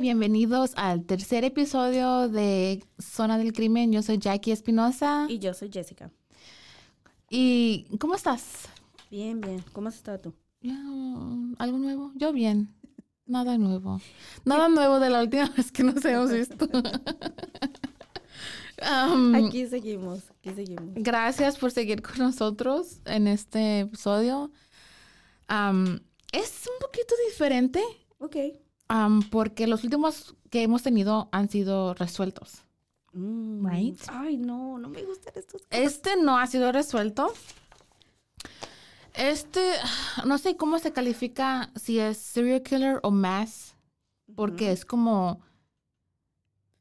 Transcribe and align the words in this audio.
Y 0.00 0.02
bienvenidos 0.02 0.72
al 0.76 1.04
tercer 1.04 1.44
episodio 1.44 2.28
de 2.28 2.82
Zona 2.98 3.36
del 3.36 3.52
Crimen. 3.52 3.92
Yo 3.92 4.02
soy 4.02 4.18
Jackie 4.18 4.52
Espinosa. 4.52 5.26
Y 5.28 5.38
yo 5.38 5.52
soy 5.52 5.70
Jessica. 5.70 6.10
¿Y 7.28 7.86
cómo 7.98 8.14
estás? 8.14 8.68
Bien, 9.10 9.40
bien. 9.40 9.62
¿Cómo 9.72 9.88
has 9.88 9.96
estado 9.96 10.18
tú? 10.18 10.34
Ya, 10.62 10.78
¿Algo 11.58 11.78
nuevo? 11.78 12.12
Yo 12.14 12.32
bien. 12.32 12.74
Nada 13.26 13.58
nuevo. 13.58 14.00
Nada 14.44 14.68
nuevo 14.68 15.00
de 15.00 15.10
la 15.10 15.22
última 15.22 15.48
vez 15.56 15.70
que 15.70 15.84
nos 15.84 16.04
hemos 16.04 16.32
visto. 16.32 16.68
Um, 18.82 19.34
Aquí 19.34 19.66
seguimos, 19.66 20.30
aquí 20.30 20.54
seguimos. 20.54 20.94
Gracias 20.94 21.58
por 21.58 21.70
seguir 21.70 22.00
con 22.00 22.16
nosotros 22.16 23.02
en 23.04 23.28
este 23.28 23.80
episodio. 23.80 24.50
Um, 25.50 25.98
es 26.32 26.66
un 26.66 26.80
poquito 26.80 27.14
diferente 27.28 27.82
Ok. 28.20 28.36
Um, 28.90 29.22
porque 29.30 29.66
los 29.66 29.84
últimos 29.84 30.34
que 30.50 30.62
hemos 30.62 30.82
tenido 30.82 31.28
han 31.32 31.48
sido 31.48 31.94
resueltos. 31.94 32.62
Mm. 33.12 33.66
Right. 33.66 34.00
Ay, 34.08 34.36
no, 34.36 34.78
no 34.78 34.88
me 34.88 35.02
gustan 35.04 35.32
estos. 35.36 35.62
Este 35.70 36.16
no 36.16 36.38
ha 36.38 36.46
sido 36.46 36.70
resuelto. 36.72 37.32
Este, 39.14 39.60
no 40.24 40.38
sé 40.38 40.56
cómo 40.56 40.78
se 40.78 40.92
califica 40.92 41.70
si 41.74 41.98
es 41.98 42.16
serial 42.18 42.62
killer 42.62 43.00
o 43.02 43.10
mass, 43.10 43.74
porque 44.36 44.70
es 44.70 44.84
como 44.84 45.40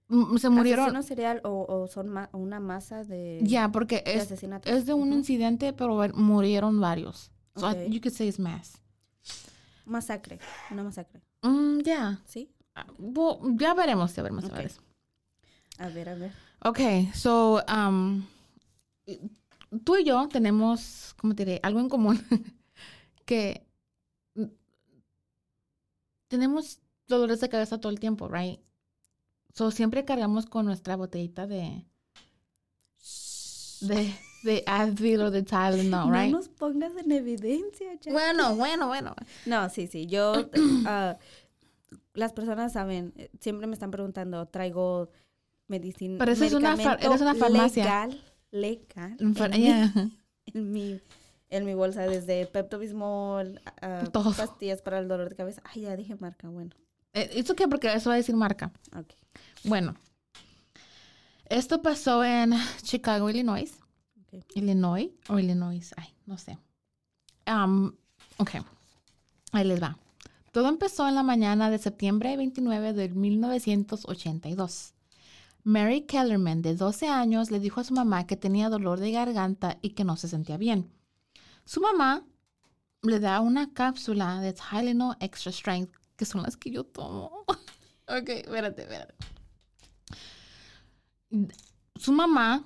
mm, 0.10 0.38
se 0.38 0.50
murieron. 0.50 0.86
¿Asesino 0.86 1.04
serial 1.04 1.42
o, 1.44 1.66
o 1.68 1.88
son 1.88 2.10
ma- 2.10 2.30
una 2.32 2.60
masa 2.60 3.04
de, 3.04 3.40
Ya, 3.42 3.72
porque 3.72 4.04
de 4.06 4.18
es, 4.66 4.86
de 4.86 4.94
un 4.94 5.12
incidente, 5.12 5.74
pero 5.74 5.96
murieron 6.14 6.80
varios. 6.80 7.32
So 7.56 7.70
I- 7.72 7.90
you 7.90 8.00
could 8.00 8.14
say 8.14 8.28
it's 8.28 8.40
mass. 8.40 8.78
Masacre, 9.86 10.38
una 10.70 10.84
masacre. 10.84 11.22
Mm, 11.42 11.80
ya. 11.82 12.22
¿Sí? 12.26 12.52
Ah, 12.76 12.86
well, 12.98 13.56
ya 13.58 13.74
veremos, 13.74 14.16
ya 14.16 14.24
veremos. 14.24 14.44
ya 14.44 14.50
Ok. 14.50 14.56
veremos. 14.56 14.80
A 15.78 15.90
ver, 15.90 16.10
a 16.10 16.16
ver. 16.16 16.32
Ok, 16.62 16.80
so, 17.14 17.64
um, 17.74 18.26
tú 19.86 19.96
y 19.96 20.04
yo 20.04 20.28
tenemos, 20.28 21.16
¿cómo 21.18 21.34
te 21.36 21.46
diré? 21.46 21.60
Algo 21.64 21.80
en 21.80 21.90
común. 21.90 22.20
que 23.26 23.66
tenemos 26.28 26.80
dolores 27.08 27.40
de 27.40 27.50
cabeza 27.50 27.80
todo 27.80 27.92
el 27.92 28.00
tiempo, 28.00 28.28
right? 28.28 28.60
So, 29.54 29.72
siempre 29.72 30.06
cargamos 30.06 30.46
con 30.46 30.66
nuestra 30.66 30.96
botellita 30.96 31.48
de, 31.48 31.86
de, 33.82 34.14
de 34.44 34.64
Advil 34.66 35.22
o 35.22 35.32
de 35.32 35.44
Tylenol, 35.44 36.12
right? 36.12 36.32
No 36.32 36.38
nos 36.38 36.50
pongas 36.50 36.96
en 36.98 37.12
evidencia, 37.12 37.94
Jack. 38.00 38.14
Bueno, 38.14 38.56
bueno, 38.56 38.88
bueno. 38.88 39.16
No, 39.46 39.70
sí, 39.70 39.88
sí. 39.88 40.06
Yo, 40.08 40.34
ah, 40.86 41.18
las 42.14 42.34
personas 42.34 42.74
saben, 42.74 43.14
eh, 43.18 43.30
siempre 43.40 43.68
me 43.68 43.74
están 43.74 43.92
preguntando, 43.92 44.46
traigo 44.46 45.10
medicina. 45.68 46.18
Pero 46.20 46.32
eso 46.32 46.46
es 46.46 46.54
una 46.54 46.74
eres 46.74 47.22
una 47.22 47.36
farmacia. 47.36 48.08
Legal, 48.52 49.18
legal. 49.18 49.18
En, 49.20 49.32
mi, 49.32 49.68
en, 50.46 50.72
mi, 50.72 51.02
en 51.50 51.66
mi 51.66 51.74
bolsa, 51.74 52.04
desde 52.04 52.46
Pepto-Bismol, 52.46 53.62
ah, 53.82 54.04
Todo. 54.12 54.34
pastillas 54.34 54.82
para 54.82 55.00
el 55.00 55.08
dolor 55.08 55.30
de 55.30 55.36
cabeza. 55.36 55.62
Ay, 55.66 55.84
ya 55.84 55.96
dije 55.96 56.16
marca, 56.16 56.50
bueno. 56.50 56.72
Eh, 57.14 57.30
¿Eso 57.34 57.56
qué? 57.56 57.68
Porque 57.68 57.92
eso 57.94 58.10
va 58.10 58.16
a 58.16 58.18
decir 58.18 58.36
marca. 58.36 58.72
Ok. 58.96 59.14
Bueno, 59.64 59.96
esto 61.50 61.82
pasó 61.82 62.24
en 62.24 62.54
Chicago, 62.84 63.30
Illinois. 63.30 63.79
Illinois 64.56 65.12
o 65.28 65.40
Illinois, 65.40 65.94
ay, 65.98 66.14
no 66.26 66.38
sé. 66.38 66.58
Um, 67.48 67.94
ok, 68.38 68.52
ahí 69.52 69.66
les 69.66 69.82
va. 69.82 69.98
Todo 70.52 70.68
empezó 70.70 71.08
en 71.08 71.16
la 71.16 71.24
mañana 71.24 71.70
de 71.70 71.78
septiembre 71.78 72.36
29 72.36 72.94
de 72.94 73.10
1982. 73.10 74.94
Mary 75.64 76.02
Kellerman, 76.02 76.62
de 76.62 76.76
12 76.76 77.08
años, 77.08 77.52
le 77.52 77.60
dijo 77.60 77.82
a 77.82 77.84
su 77.84 77.94
mamá 77.94 78.26
que 78.26 78.38
tenía 78.38 78.70
dolor 78.70 79.00
de 79.00 79.12
garganta 79.12 79.78
y 79.82 79.92
que 79.92 80.04
no 80.04 80.18
se 80.18 80.28
sentía 80.28 80.58
bien. 80.58 80.92
Su 81.66 81.82
mamá 81.82 82.26
le 83.04 83.20
da 83.20 83.40
una 83.42 83.74
cápsula 83.74 84.42
de 84.42 84.54
Tylenol 84.54 85.16
Extra 85.20 85.52
Strength, 85.52 85.94
que 86.16 86.26
son 86.26 86.44
las 86.44 86.58
que 86.58 86.72
yo 86.72 86.84
tomo. 86.84 87.46
ok, 88.08 88.30
espérate, 88.30 88.82
espérate. 88.82 89.16
Su 91.96 92.12
mamá 92.12 92.66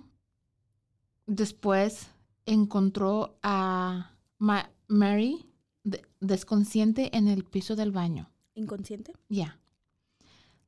después 1.25 2.07
encontró 2.45 3.37
a 3.43 4.11
Ma- 4.37 4.69
Mary 4.87 5.45
de- 5.83 6.05
desconsciente 6.19 7.15
en 7.17 7.27
el 7.27 7.43
piso 7.43 7.75
del 7.75 7.91
baño. 7.91 8.29
¿Inconsciente? 8.55 9.13
Ya. 9.29 9.59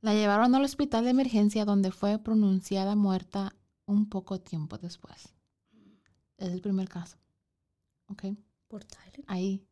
La 0.00 0.14
llevaron 0.14 0.54
al 0.54 0.64
hospital 0.64 1.04
de 1.04 1.10
emergencia 1.10 1.64
donde 1.64 1.90
fue 1.90 2.18
pronunciada 2.18 2.94
muerta 2.96 3.54
un 3.86 4.08
poco 4.08 4.40
tiempo 4.40 4.78
después. 4.78 5.32
Es 6.38 6.48
el 6.52 6.60
primer 6.60 6.88
caso. 6.88 7.16
¿Ok? 8.08 8.24
Por 8.68 8.84
Tylenol. 8.84 9.24
Ahí. 9.26 9.62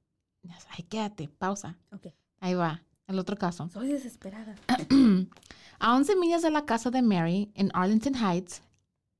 Ahí 0.70 0.84
quédate. 0.84 1.28
Pausa. 1.28 1.76
Ok. 1.92 2.08
Ahí 2.40 2.54
va. 2.54 2.82
El 3.06 3.18
otro 3.18 3.36
caso. 3.36 3.68
Soy 3.68 3.88
desesperada. 3.88 4.54
A 5.78 5.94
11 5.96 6.16
millas 6.16 6.42
de 6.42 6.50
la 6.50 6.64
casa 6.64 6.90
de 6.90 7.02
Mary 7.02 7.50
en 7.54 7.70
Arlington 7.74 8.14
Heights, 8.14 8.62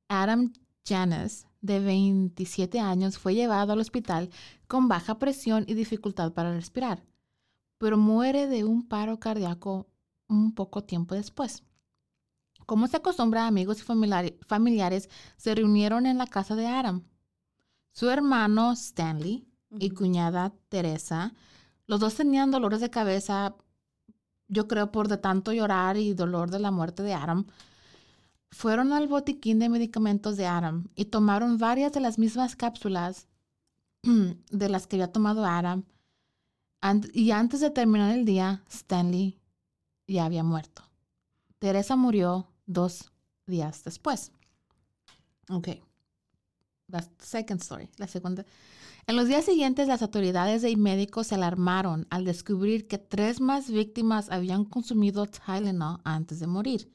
Adam 0.09 0.53
Janis, 0.87 1.47
de 1.65 1.81
27 1.81 2.79
años, 2.79 3.17
fue 3.17 3.35
llevado 3.35 3.73
al 3.73 3.81
hospital 3.81 4.29
con 4.67 4.87
baja 4.87 5.19
presión 5.19 5.65
y 5.67 5.73
dificultad 5.73 6.33
para 6.33 6.53
respirar, 6.53 7.03
pero 7.79 7.97
muere 7.97 8.47
de 8.49 8.65
un 8.65 8.87
paro 8.87 9.19
cardíaco 9.19 9.87
un 10.29 10.55
poco 10.55 10.85
tiempo 10.85 11.15
después. 11.15 11.63
Como 12.67 12.87
se 12.87 12.99
acostumbra, 12.99 13.47
amigos 13.47 13.81
y 13.81 14.37
familiares 14.47 15.09
se 15.39 15.55
reunieron 15.55 16.05
en 16.05 16.19
la 16.19 16.27
casa 16.27 16.55
de 16.55 16.67
Adam. 16.67 17.03
Su 17.93 18.11
hermano 18.11 18.73
Stanley 18.73 19.49
y 19.71 19.91
cuñada 19.91 20.53
Teresa, 20.69 21.33
los 21.87 21.99
dos 21.99 22.15
tenían 22.15 22.51
dolores 22.51 22.81
de 22.81 22.91
cabeza, 22.91 23.55
yo 24.49 24.69
creo 24.69 24.93
por 24.93 25.09
de 25.09 25.17
tanto 25.17 25.53
llorar 25.53 25.97
y 25.97 26.13
dolor 26.13 26.51
de 26.51 26.59
la 26.59 26.71
muerte 26.71 27.03
de 27.03 27.15
Adam. 27.15 27.47
Fueron 28.55 28.93
al 28.93 29.09
botiquín 29.09 29.59
de 29.59 29.69
medicamentos 29.69 30.37
de 30.37 30.47
Adam 30.47 30.87
y 30.95 31.07
tomaron 31.07 31.59
varias 31.59 31.93
de 31.93 31.99
las 31.99 32.21
mismas 32.21 32.55
cápsulas 32.55 33.27
de 34.03 34.69
las 34.69 34.87
que 34.87 34.95
había 34.95 35.13
tomado 35.13 35.45
Adam. 35.45 35.83
Y 37.13 37.33
antes 37.33 37.59
de 37.61 37.71
terminar 37.71 38.17
el 38.17 38.25
día, 38.25 38.63
Stanley 38.71 39.41
ya 40.07 40.27
había 40.27 40.45
muerto. 40.45 40.83
Teresa 41.59 41.97
murió 41.97 42.47
dos 42.65 43.11
días 43.45 43.83
después. 43.83 44.31
Ok. 45.51 45.71
La 46.87 47.05
second 47.19 47.61
story, 47.61 47.91
la 47.97 48.07
segunda. 48.07 48.47
En 49.09 49.17
los 49.17 49.27
días 49.27 49.47
siguientes, 49.47 49.89
las 49.89 50.01
autoridades 50.01 50.63
y 50.63 50.77
médicos 50.77 51.27
se 51.27 51.35
alarmaron 51.35 52.07
al 52.09 52.25
descubrir 52.25 52.87
que 52.87 52.99
tres 52.99 53.41
más 53.41 53.69
víctimas 53.69 54.31
habían 54.31 54.65
consumido 54.65 55.27
Tylenol 55.27 56.01
antes 56.05 56.39
de 56.39 56.47
morir. 56.47 56.95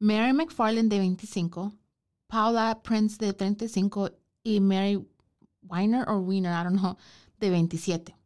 Mary 0.00 0.32
McFarland, 0.32 0.90
de 0.90 0.98
25, 0.98 1.72
Paula 2.28 2.80
Prince, 2.82 3.16
de 3.18 3.32
35, 3.32 4.10
y 4.42 4.60
Mary 4.60 5.04
Weiner 5.62 6.08
o 6.08 6.18
Weiner, 6.18 6.52
I 6.52 6.64
don't 6.64 6.78
know, 6.78 6.96
de 7.40 7.50
27. 7.50 8.16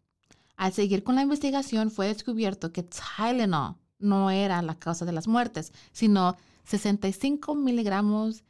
Al 0.57 0.73
seguir 0.73 1.03
con 1.03 1.15
la 1.15 1.23
investigación, 1.23 1.91
fue 1.91 2.09
descubierto 2.09 2.73
que 2.73 2.85
Tylenol 2.85 3.77
no 3.99 4.31
era 4.31 4.61
la 4.63 4.79
causa 4.79 5.05
de 5.05 5.13
las 5.13 5.27
muertes, 5.27 5.73
sino 5.93 6.37
65 6.65 7.55
miligramos 7.55 8.45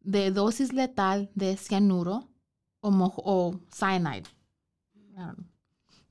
de 0.00 0.30
dosis 0.30 0.72
letal 0.72 1.30
de 1.34 1.56
cianuro 1.56 2.28
o, 2.80 2.90
o 2.90 3.60
cyanide, 3.72 4.28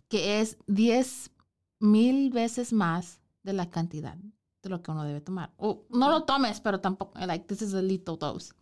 que 0.09 0.41
es 0.41 0.57
10 0.67 1.31
mil 1.79 2.31
veces 2.31 2.73
más 2.73 3.21
de 3.43 3.53
la 3.53 3.69
cantidad 3.69 4.17
de 4.63 4.69
lo 4.69 4.81
que 4.81 4.89
uno 4.91 5.03
debe 5.03 5.21
tomar. 5.21 5.51
O 5.57 5.85
no 5.89 6.09
lo 6.09 6.23
tomes, 6.23 6.59
pero 6.61 6.79
tampoco, 6.79 7.19
like, 7.19 7.45
this 7.45 7.61
is 7.61 7.73
a 7.73 7.81
little 7.81 8.17
dose. 8.17 8.53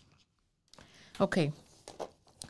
Ok. 1.19 1.38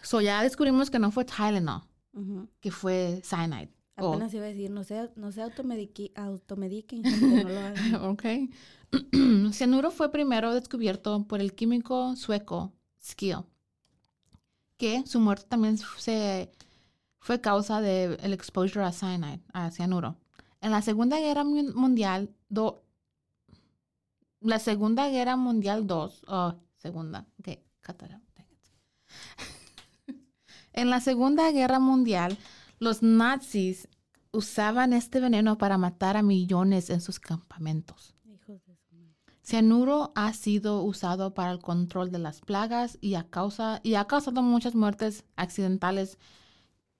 So 0.01 0.21
ya 0.21 0.41
descubrimos 0.41 0.89
que 0.89 0.97
no 0.99 1.11
fue 1.11 1.25
Tylenol, 1.25 1.81
Ujú. 2.13 2.47
que 2.59 2.71
fue 2.71 3.21
cyanide. 3.23 3.69
Apenas 3.97 4.33
iba 4.33 4.45
a 4.45 4.47
decir, 4.47 4.71
no 4.71 4.83
se, 4.83 5.11
no 5.15 5.31
se 5.31 5.43
automediqui- 5.43 6.11
automediquen, 6.15 7.03
gente, 7.03 7.43
no 7.43 7.49
lo 7.49 7.59
hagan. 7.59 7.95
Ok. 8.09 8.23
Cianuro 9.53 9.91
fue 9.91 10.11
primero 10.11 10.53
descubierto 10.53 11.23
por 11.27 11.39
el 11.39 11.53
químico 11.53 12.15
sueco 12.15 12.73
Skill, 13.03 13.39
que 14.77 15.03
su 15.05 15.19
muerte 15.19 15.45
también 15.47 15.77
se 15.77 16.51
fue 17.19 17.39
causa 17.41 17.79
del 17.81 18.33
exposure 18.33 18.83
a 18.83 18.91
cyanide, 18.91 19.41
a 19.53 19.69
cianuro. 19.71 20.15
En 20.61 20.71
la 20.71 20.81
Segunda 20.81 21.19
Guerra 21.19 21.43
Mun- 21.43 21.73
Mundial, 21.75 22.29
do- 22.49 22.83
la 24.41 24.59
Segunda 24.59 25.09
Guerra 25.09 25.37
Mundial 25.37 25.87
2, 25.87 26.23
oh, 26.27 26.55
segunda, 26.77 27.25
ok, 27.39 27.47
en 30.73 30.89
la 30.89 30.99
Segunda 30.99 31.51
Guerra 31.51 31.79
Mundial, 31.79 32.37
los 32.79 33.03
nazis 33.03 33.87
usaban 34.31 34.93
este 34.93 35.19
veneno 35.19 35.57
para 35.57 35.77
matar 35.77 36.17
a 36.17 36.23
millones 36.23 36.89
en 36.89 37.01
sus 37.01 37.19
campamentos. 37.19 38.15
Cianuro 39.43 40.11
ha 40.15 40.33
sido 40.33 40.83
usado 40.83 41.33
para 41.33 41.51
el 41.51 41.59
control 41.59 42.11
de 42.11 42.19
las 42.19 42.41
plagas 42.41 42.97
y, 43.01 43.15
a 43.15 43.29
causa, 43.29 43.81
y 43.83 43.95
ha 43.95 44.05
causado 44.05 44.41
muchas 44.41 44.75
muertes 44.75 45.25
accidentales 45.35 46.17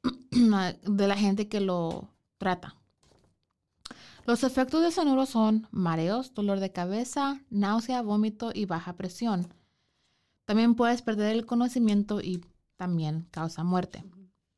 de 0.31 1.07
la 1.07 1.15
gente 1.15 1.47
que 1.47 1.61
lo 1.61 2.09
trata. 2.37 2.80
Los 4.25 4.43
efectos 4.43 4.83
de 4.83 4.91
cianuro 4.91 5.25
son 5.25 5.67
mareos, 5.71 6.33
dolor 6.33 6.59
de 6.59 6.71
cabeza, 6.71 7.41
náusea, 7.49 8.01
vómito 8.01 8.51
y 8.53 8.65
baja 8.65 8.95
presión. 8.95 9.47
También 10.45 10.75
puedes 10.75 11.01
perder 11.01 11.35
el 11.35 11.45
conocimiento 11.45 12.21
y 12.21 12.45
también 12.77 13.27
causa 13.31 13.63
muerte. 13.63 14.03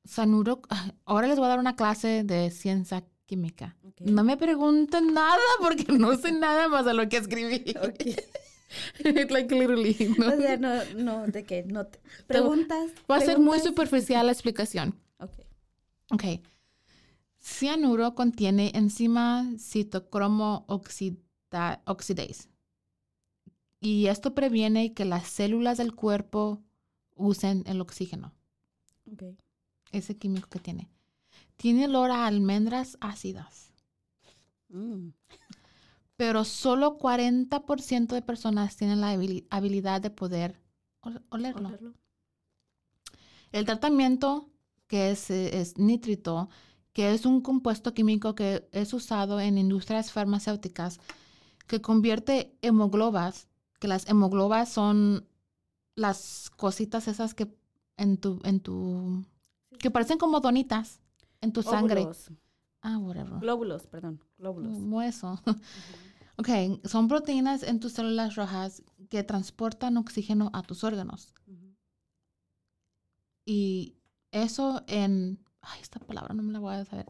Cianuro, 0.06 0.62
ah, 0.70 0.92
ahora 1.06 1.28
les 1.28 1.38
voy 1.38 1.46
a 1.46 1.50
dar 1.50 1.60
una 1.60 1.76
clase 1.76 2.24
de 2.24 2.52
ciencia 2.52 3.06
química. 3.26 3.78
Ok. 3.84 4.02
No 4.02 4.24
me 4.24 4.38
pregunten 4.38 5.14
nada 5.14 5.40
porque 5.60 5.86
no 5.94 6.16
sé 6.18 6.32
nada 6.32 6.68
más 6.68 6.86
de 6.86 6.94
lo 6.94 7.08
que 7.08 7.18
escribí. 7.18 7.64
like 9.04 9.54
literally. 9.56 10.16
¿no? 10.18 10.28
O 10.28 10.38
sea, 10.38 10.58
no, 10.58 10.84
no, 10.96 11.28
de 11.28 11.44
que 11.44 11.64
no 11.64 11.86
te 11.86 12.00
preguntas. 12.28 12.92
Va 13.10 13.18
a 13.18 13.22
ser 13.22 13.40
muy 13.40 13.60
superficial 13.60 14.26
la 14.26 14.32
explicación. 14.32 15.00
Ok. 15.20 15.32
Ok. 16.12 16.24
Cianuro 17.44 18.16
contiene 18.16 18.72
enzima 18.74 19.46
citocromo 19.58 20.64
oxida- 20.68 21.82
oxidase. 21.86 22.50
Y 23.82 24.08
esto 24.08 24.34
previene 24.34 24.94
que 24.94 25.04
las 25.04 25.28
células 25.28 25.78
del 25.78 25.94
cuerpo 25.94 26.62
usen 27.16 27.64
el 27.68 27.82
oxígeno, 27.82 28.32
Ok. 29.12 29.24
ese 29.92 30.18
químico 30.18 30.48
que 30.50 30.60
tiene. 30.60 30.90
Tiene 31.58 31.86
olor 31.86 32.12
a 32.12 32.26
almendras 32.28 32.98
ácidas. 33.02 33.72
Mm. 34.70 35.10
pero 36.16 36.46
solo 36.46 36.98
40% 36.98 38.16
de 38.16 38.22
personas 38.22 38.76
tienen 38.78 39.02
la 39.02 39.14
habili- 39.14 39.46
habilidad 39.50 40.00
de 40.00 40.10
poder 40.10 40.60
ol- 41.02 41.22
olerlo. 41.30 41.68
Olerlo. 41.68 41.94
El 43.52 43.66
tratamiento, 43.66 44.50
que 44.88 45.12
es, 45.12 45.30
es 45.30 45.78
nítrito, 45.78 46.50
que 46.94 47.14
es 47.14 47.26
un 47.26 47.42
compuesto 47.42 47.94
químico 47.94 48.36
que 48.36 48.68
es 48.72 48.94
usado 48.94 49.40
en 49.40 49.58
industrias 49.58 50.12
farmacéuticas, 50.12 51.00
que 51.68 51.82
convierte 51.82 52.56
hemoglobas, 52.62 53.48
que 53.80 53.88
las 53.88 54.08
hemoglobas 54.08 54.70
son 54.70 55.28
las 55.96 56.50
cositas 56.56 57.08
esas 57.08 57.34
que 57.34 57.54
en 57.98 58.18
tu, 58.18 58.40
en 58.44 58.60
tu, 58.60 59.26
que 59.80 59.92
parecen 59.92 60.18
como 60.18 60.40
donitas 60.40 61.00
en 61.42 61.52
tu 61.52 61.64
sangre. 61.64 62.02
Óvulos. 62.02 62.32
Ah, 62.82 62.98
whatever. 62.98 63.40
Glóbulos, 63.40 63.88
perdón. 63.88 64.20
Glóbulos. 64.38 64.74
Como 64.74 65.02
eso. 65.02 65.40
Ok, 66.36 66.50
son 66.86 67.08
proteínas 67.08 67.62
en 67.62 67.80
tus 67.80 67.94
células 67.94 68.36
rojas 68.36 68.82
que 69.10 69.24
transportan 69.24 69.98
oxígeno 69.98 70.50
a 70.54 70.64
tus 70.64 70.84
órganos. 70.84 71.32
Y 73.46 73.98
eso 74.32 74.84
en, 74.88 75.43
ay, 75.64 75.80
esta 75.82 76.00
palabra 76.00 76.34
no 76.34 76.44
me 76.44 76.54
la 76.54 76.60
voy 76.60 76.76
a 76.76 76.86
saber, 76.86 77.06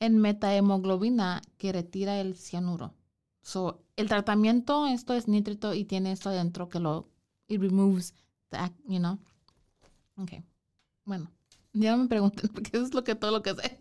en 0.00 0.18
metahemoglobina 0.18 1.42
que 1.58 1.72
retira 1.72 2.20
el 2.20 2.36
cianuro. 2.36 2.94
So, 3.42 3.82
el 3.96 4.08
tratamiento, 4.08 4.86
esto 4.86 5.14
es 5.14 5.28
nítrito 5.28 5.74
y 5.74 5.84
tiene 5.84 6.12
esto 6.12 6.28
adentro 6.30 6.68
que 6.68 6.80
lo, 6.80 7.08
it 7.48 7.60
removes 7.60 8.14
the, 8.50 8.58
ac- 8.58 8.82
you 8.86 8.98
know. 8.98 9.18
Ok, 10.16 10.32
bueno, 11.04 11.30
ya 11.72 11.92
no 11.92 12.02
me 12.02 12.08
pregunten 12.08 12.48
porque 12.54 12.70
eso 12.76 12.84
es 12.86 12.94
lo 12.94 13.04
que, 13.04 13.14
todo 13.14 13.30
lo 13.30 13.42
que 13.42 13.54
sé. 13.54 13.78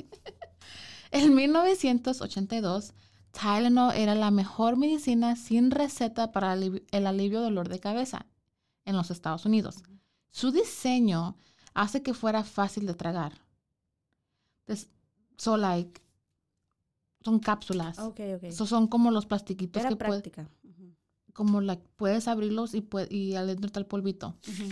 en 1.12 1.36
1982, 1.36 2.94
Tylenol 3.32 3.94
era 3.96 4.16
la 4.16 4.32
mejor 4.32 4.78
medicina 4.78 5.36
sin 5.36 5.70
receta 5.72 6.32
para 6.32 6.54
el 6.54 7.08
alivio 7.08 7.42
dolor 7.42 7.70
de 7.70 7.80
cabeza 7.80 8.26
en 8.86 8.96
los 8.96 9.12
Estados 9.12 9.46
Unidos. 9.46 9.84
Su 10.32 10.52
diseño 10.52 11.38
hace 11.74 12.02
que 12.02 12.14
fuera 12.14 12.44
fácil 12.44 12.86
de 12.88 12.94
tragar. 12.94 13.34
Des- 14.68 14.90
so 15.38 15.58
like, 15.58 16.02
son 17.24 17.40
cápsulas. 17.40 18.00
Ok, 18.00 18.20
ok. 18.36 18.52
So 18.52 18.66
son 18.66 18.88
como 18.88 19.12
los 19.12 19.26
plastiquitos 19.26 19.82
Era 19.82 19.90
que 19.90 19.96
puedes, 19.96 20.22
práctica. 20.22 20.50
Ujú. 20.64 20.94
como 21.34 21.62
like, 21.62 21.84
puedes 21.96 22.28
abrirlos 22.28 22.74
y, 22.74 22.82
pue- 22.82 23.08
y 23.12 23.36
adentro 23.36 23.68
está 23.68 23.80
el 23.80 23.86
polvito. 23.86 24.36
Ujú. 24.48 24.70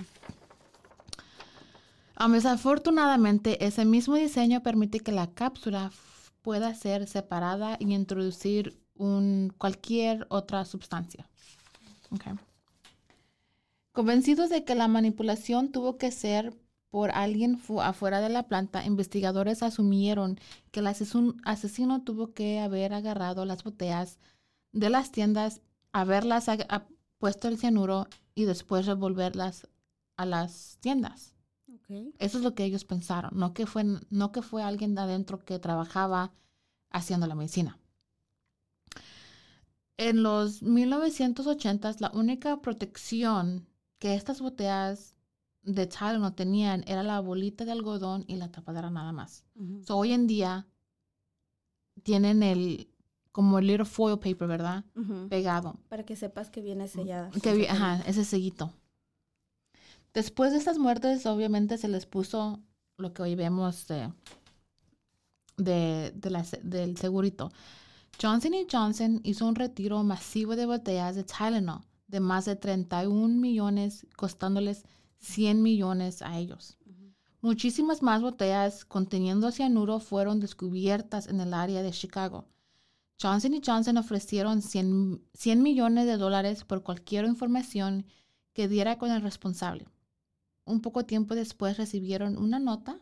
Um, 2.18 2.32
desafortunadamente, 2.32 3.66
ese 3.66 3.84
mismo 3.84 4.16
diseño 4.16 4.64
permite 4.64 5.02
que 5.02 5.12
la 5.12 5.28
cápsula 5.34 5.92
pueda 6.42 6.74
ser 6.74 7.08
separada 7.08 7.76
y 7.80 7.94
introducir 7.94 8.80
un, 8.96 9.54
cualquier 9.58 10.26
otra 10.30 10.64
sustancia. 10.64 11.28
Okay. 12.12 12.34
Convencidos 13.92 14.50
de 14.50 14.64
que 14.64 14.76
la 14.76 14.88
manipulación 14.88 15.72
tuvo 15.72 15.98
que 15.98 16.12
ser 16.12 16.54
por 16.96 17.12
alguien 17.12 17.58
fu- 17.58 17.82
afuera 17.82 18.22
de 18.22 18.30
la 18.30 18.44
planta, 18.44 18.86
investigadores 18.86 19.64
asumieron 19.64 20.40
que 20.72 20.80
el 20.80 20.88
asesino 20.88 22.02
tuvo 22.06 22.32
que 22.32 22.62
haber 22.62 22.94
agarrado 22.94 23.44
las 23.44 23.66
botellas 23.66 24.18
de 24.72 24.90
las 24.90 25.12
tiendas, 25.12 25.60
haberlas 25.92 26.50
puesto 27.18 27.50
el 27.50 27.58
cianuro 27.58 28.08
y 28.34 28.46
después 28.46 28.86
revolverlas 28.86 29.68
a 30.16 30.26
las 30.26 30.78
tiendas. 30.80 31.34
Eso 32.18 32.38
es 32.38 32.46
lo 32.46 32.56
que 32.56 32.64
ellos 32.64 32.86
pensaron, 32.86 33.32
no 33.38 33.54
que 33.54 33.66
fue, 33.66 33.84
no 34.10 34.32
que 34.32 34.42
fue 34.42 34.64
alguien 34.64 34.96
de 34.96 35.02
adentro 35.02 35.40
que 35.44 35.60
trabajaba 35.60 36.32
haciendo 36.92 37.28
la 37.28 37.36
medicina. 37.36 37.78
En 39.98 40.24
los 40.24 40.64
1980s, 40.64 42.00
la 42.00 42.12
única 42.14 42.62
protección 42.62 43.68
que 44.00 44.16
estas 44.16 44.40
botellas 44.40 45.15
de 45.66 45.88
Tylenol 45.88 46.34
tenían 46.36 46.84
era 46.88 47.04
la 47.04 47.20
bolita 47.20 47.66
de 47.66 47.72
algodón 47.74 48.24
y 48.28 48.36
la 48.38 48.52
tapadera 48.52 48.90
nada 48.90 49.12
más. 49.12 49.44
So, 49.84 49.98
hoy 49.98 50.12
en 50.14 50.28
día 50.28 50.68
tienen 52.04 52.44
el, 52.44 52.88
como 53.32 53.60
el 53.60 53.68
little 53.68 53.86
foil 53.86 54.20
paper, 54.20 54.48
¿verdad? 54.48 54.84
Pegado. 55.30 55.80
Para 55.90 56.04
que 56.06 56.16
sepas 56.16 56.50
que 56.50 56.62
viene 56.62 56.88
sellada. 56.88 57.30
Que 57.42 57.54
vi- 57.54 57.66
ajá, 57.68 58.02
ese 58.06 58.24
sellito. 58.26 58.72
Después 60.14 60.52
de 60.52 60.60
estas 60.60 60.78
muertes, 60.78 61.26
obviamente 61.26 61.78
se 61.78 61.88
les 61.88 62.06
puso 62.06 62.60
lo 62.98 63.14
que 63.14 63.22
hoy 63.24 63.36
vemos 63.36 63.88
de, 63.88 64.12
de, 65.58 66.12
de 66.16 66.30
la 66.30 66.44
se- 66.44 66.62
del 66.64 66.98
segurito. 66.98 67.52
Johnson 68.22 68.54
Johnson 68.72 69.20
hizo 69.24 69.46
un 69.46 69.56
retiro 69.56 70.02
masivo 70.04 70.56
de 70.56 70.66
botellas 70.66 71.16
de 71.16 71.24
Tylenol 71.26 71.82
de 72.08 72.20
más 72.20 72.46
de 72.46 72.56
31 72.56 73.28
millones, 73.42 74.06
costándoles 74.16 74.84
100 75.20 75.62
millones 75.62 76.22
a 76.22 76.38
ellos. 76.38 76.78
Muchísimas 77.42 78.02
más 78.02 78.22
botellas 78.22 78.86
conteniendo 78.86 79.52
cianuro 79.52 80.00
fueron 80.00 80.40
descubiertas 80.40 81.28
en 81.28 81.40
el 81.40 81.54
área 81.54 81.84
de 81.84 81.92
Chicago. 81.92 82.48
Johnson 83.22 83.62
Johnson 83.66 83.98
ofrecieron 83.98 84.62
100, 84.62 85.22
100 85.34 85.62
millones 85.62 86.06
de 86.06 86.18
dólares 86.18 86.64
por 86.64 86.84
cualquier 86.84 87.26
información 87.26 88.06
que 88.54 88.68
diera 88.68 88.98
con 88.98 89.12
el 89.12 89.22
responsable. 89.22 89.88
Un 90.66 90.82
poco 90.82 91.06
tiempo 91.06 91.36
después 91.36 91.78
recibieron 91.78 92.38
una 92.38 92.60
nota 92.60 93.00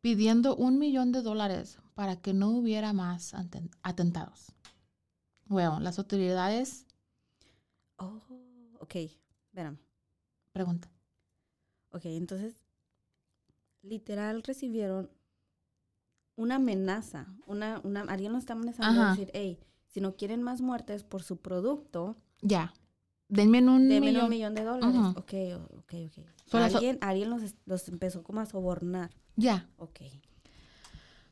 pidiendo 0.00 0.54
un 0.54 0.78
millón 0.78 1.10
de 1.12 1.22
dólares 1.22 1.78
para 1.94 2.16
que 2.16 2.32
no 2.32 2.50
hubiera 2.50 2.92
más 2.92 3.34
aten- 3.34 3.70
atentados. 3.82 4.52
Bueno, 5.46 5.80
las 5.80 5.98
autoridades 5.98 6.86
Oh, 7.98 8.20
ok. 8.78 8.94
Espérame. 9.48 9.78
Preguntan. 10.56 10.90
Ok, 11.90 12.06
entonces, 12.06 12.54
literal 13.82 14.42
recibieron 14.42 15.10
una 16.36 16.56
amenaza. 16.56 17.26
Una, 17.46 17.80
una, 17.84 18.00
alguien 18.02 18.32
nos 18.32 18.40
está 18.40 18.54
amenazando 18.54 19.00
Ajá. 19.02 19.08
a 19.12 19.14
decir, 19.14 19.30
hey, 19.34 19.58
si 19.88 20.00
no 20.00 20.16
quieren 20.16 20.42
más 20.42 20.60
muertes 20.62 21.04
por 21.04 21.22
su 21.22 21.36
producto, 21.38 22.16
Ya, 22.40 22.72
denme 23.28 23.58
un 23.60 23.88
denme 23.88 24.06
millón. 24.12 24.24
un 24.24 24.30
millón 24.30 24.54
de 24.54 24.64
dólares. 24.64 24.96
Ujú. 24.96 25.18
Ok, 25.18 25.32
ok, 25.78 25.94
ok. 26.06 26.24
So, 26.46 26.58
alguien 26.58 26.98
alguien 27.00 27.28
los, 27.30 27.54
los 27.66 27.88
empezó 27.88 28.22
como 28.22 28.40
a 28.40 28.46
sobornar. 28.46 29.10
Ya, 29.36 29.68
Ok. 29.76 30.00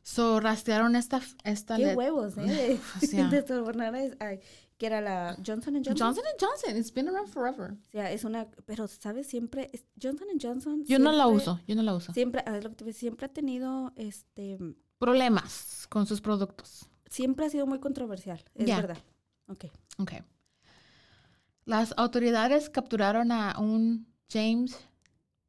so 0.03 0.39
rastrearon 0.39 0.95
esta, 0.95 1.19
esta 1.43 1.77
Qué 1.77 1.95
huevos, 1.95 2.37
¿eh? 2.37 2.41
De, 2.41 2.79
O 2.97 3.05
sea. 3.05 3.27
de 3.29 3.45
sobornar 3.47 3.95
a- 3.95 4.37
que 4.77 4.85
era 4.87 4.99
la 5.01 5.35
Johnson 5.45 5.75
Johnson. 5.75 5.95
Johnson 5.97 6.23
Johnson, 6.39 6.77
it's 6.77 6.91
been 6.93 7.07
around 7.07 7.27
forever. 7.29 7.71
O 7.73 7.91
sea, 7.91 8.11
es 8.11 8.23
una, 8.25 8.47
pero 8.65 8.87
sabes 8.87 9.27
siempre 9.27 9.69
es- 9.73 9.85
Johnson 10.01 10.27
Johnson. 10.41 10.83
Yo 10.85 10.99
no 10.99 11.11
la 11.11 11.27
uso, 11.27 11.59
yo 11.67 11.75
no 11.75 11.81
la 11.83 11.93
uso. 11.95 12.11
Siempre, 12.13 12.43
a 12.45 12.51
ver, 12.51 12.63
lo 12.63 12.69
que 12.71 12.75
te 12.75 12.83
voy 12.83 12.89
a 12.89 12.93
decir, 12.93 12.99
siempre 13.09 13.25
ha 13.27 13.29
tenido, 13.33 13.93
este, 13.95 14.57
Problemas 14.97 15.87
con 15.89 16.05
sus 16.05 16.19
productos. 16.21 16.87
siempre 17.09 17.45
ha 17.45 17.49
sido 17.49 17.65
muy 17.67 17.79
controversial, 17.79 18.43
es 18.53 18.67
verdad. 18.67 18.97
Ok. 19.47 19.65
Ok. 19.99 20.11
Las 21.65 21.93
autoridades 21.97 22.69
capturaron 22.69 23.31
a 23.31 23.57
un 23.59 24.07
James 24.29 24.77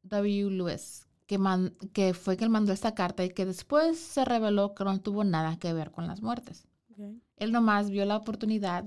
W. 0.03 0.49
Lewis, 0.51 1.05
que, 1.27 1.37
man- 1.37 1.75
que 1.93 2.13
fue 2.13 2.37
quien 2.37 2.51
mandó 2.51 2.71
esta 2.73 2.95
carta 2.95 3.23
y 3.23 3.29
que 3.29 3.45
después 3.45 3.99
se 3.99 4.25
reveló 4.25 4.73
que 4.73 4.83
no 4.83 4.99
tuvo 5.01 5.23
nada 5.23 5.57
que 5.59 5.73
ver 5.73 5.91
con 5.91 6.07
las 6.07 6.21
muertes. 6.21 6.65
okay. 6.91 7.21
Él 7.35 7.51
nomás 7.51 7.89
vio 7.91 8.05
la 8.05 8.17
oportunidad 8.17 8.85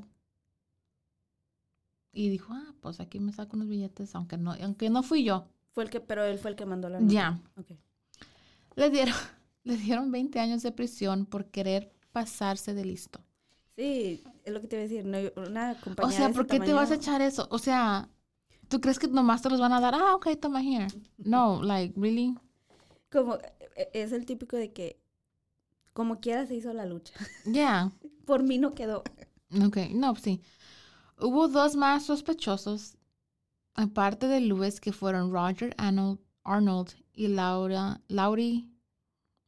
y 2.12 2.28
dijo, 2.28 2.52
ah, 2.52 2.74
pues 2.80 3.00
aquí 3.00 3.20
me 3.20 3.32
saco 3.32 3.56
unos 3.56 3.68
billetes, 3.68 4.14
aunque 4.14 4.36
no, 4.38 4.52
aunque 4.62 4.90
no 4.90 5.02
fui 5.02 5.24
yo. 5.24 5.46
Fue 5.72 5.84
el 5.84 5.90
que, 5.90 6.00
pero 6.00 6.24
él 6.24 6.38
fue 6.38 6.50
el 6.50 6.56
que 6.56 6.66
mandó 6.66 6.88
la 6.88 7.00
nota. 7.00 7.12
Ya. 7.12 7.40
Ok. 7.56 7.72
Le 8.76 8.90
dieron, 8.90 9.14
le 9.64 9.76
dieron 9.76 10.10
20 10.10 10.40
años 10.40 10.62
de 10.62 10.72
prisión 10.72 11.26
por 11.26 11.46
querer 11.50 11.92
pasarse 12.12 12.74
de 12.74 12.84
listo. 12.84 13.20
Sí, 13.76 14.22
es 14.44 14.52
lo 14.52 14.60
que 14.60 14.68
te 14.68 14.76
iba 14.76 14.80
a 14.84 14.88
decir. 14.88 15.04
no, 15.04 15.18
una 15.48 15.72
O 15.72 15.80
compañía 15.80 16.10
sea, 16.10 16.28
de 16.28 16.34
¿por 16.34 16.46
qué 16.46 16.60
te 16.60 16.72
vas 16.72 16.90
a 16.90 16.94
tamaño- 16.94 17.00
echar 17.02 17.22
eso? 17.22 17.48
O 17.50 17.58
sea, 17.58 18.08
¿tú 18.68 18.80
crees 18.80 18.98
que 18.98 19.08
nomás 19.08 19.42
te 19.42 19.50
los 19.50 19.60
van 19.60 19.72
a 19.72 19.80
dar? 19.80 19.94
Ah, 19.94 20.14
ok, 20.16 20.28
toma 20.40 20.62
here. 20.62 20.88
No, 21.18 21.62
like, 21.62 21.94
really? 22.00 22.36
Como, 23.10 23.36
e- 23.76 23.90
es 23.92 24.12
el 24.12 24.24
típico 24.26 24.56
de 24.56 24.72
que, 24.72 24.98
como 25.92 26.20
quiera 26.20 26.46
se 26.46 26.54
hizo 26.56 26.72
la 26.72 26.86
lucha. 26.86 27.14
Yeah. 27.44 27.90
Por 28.26 28.42
mí 28.42 28.58
no 28.58 28.74
quedó. 28.74 29.02
Ok, 29.66 29.78
no, 29.94 30.14
sí. 30.16 30.40
Hubo 31.20 31.48
dos 31.48 31.76
más 31.76 32.04
sospechosos, 32.06 32.96
aparte 33.74 34.26
de 34.26 34.40
Lewis, 34.40 34.80
que 34.80 34.92
fueron 34.92 35.32
Roger 35.32 35.74
Arnold, 35.78 36.90
y 37.12 37.28
Laura, 37.28 38.00
Laurie, 38.08 38.68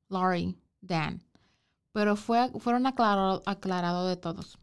Laurie 0.08 0.54
Dan. 0.80 1.22
Pero 1.92 2.16
fue, 2.16 2.50
fueron 2.58 2.86
aclarados 2.86 3.42
aclarado 3.46 4.06
de 4.06 4.16
todos. 4.16 4.58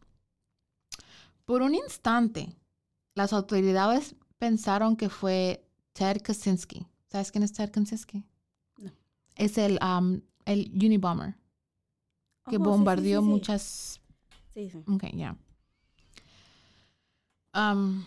Por 1.44 1.62
un 1.62 1.74
instante, 1.74 2.54
las 3.14 3.32
autoridades 3.32 4.14
pensaron 4.38 4.96
que 4.96 5.08
fue 5.08 5.64
Ted 5.92 6.22
Kaczynski. 6.22 6.86
¿Sabes 7.06 7.32
quién 7.32 7.42
es 7.42 7.52
Ted 7.52 7.70
Kaczynski? 7.70 8.24
No. 8.78 8.92
Es 9.36 9.58
el, 9.58 9.78
um, 9.82 10.20
el 10.44 10.70
Unibomber, 10.74 11.34
que 12.48 12.56
Oh, 12.56 12.58
sí, 12.58 12.64
bombardeó 12.64 13.20
sí, 13.20 13.26
sí. 13.26 13.30
muchas 13.30 14.00
Sí, 14.54 14.70
sí. 14.70 14.84
Ok, 14.88 15.04
ya. 15.14 15.36
Am, 17.52 18.06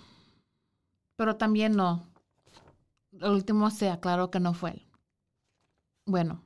pero 1.16 1.36
también 1.36 1.76
no. 1.76 2.08
El 3.12 3.32
último 3.32 3.70
se 3.70 3.90
aclaró 3.90 4.32
que 4.32 4.40
no 4.40 4.54
fue 4.54 4.72
él. 4.72 4.88
Bueno, 6.06 6.44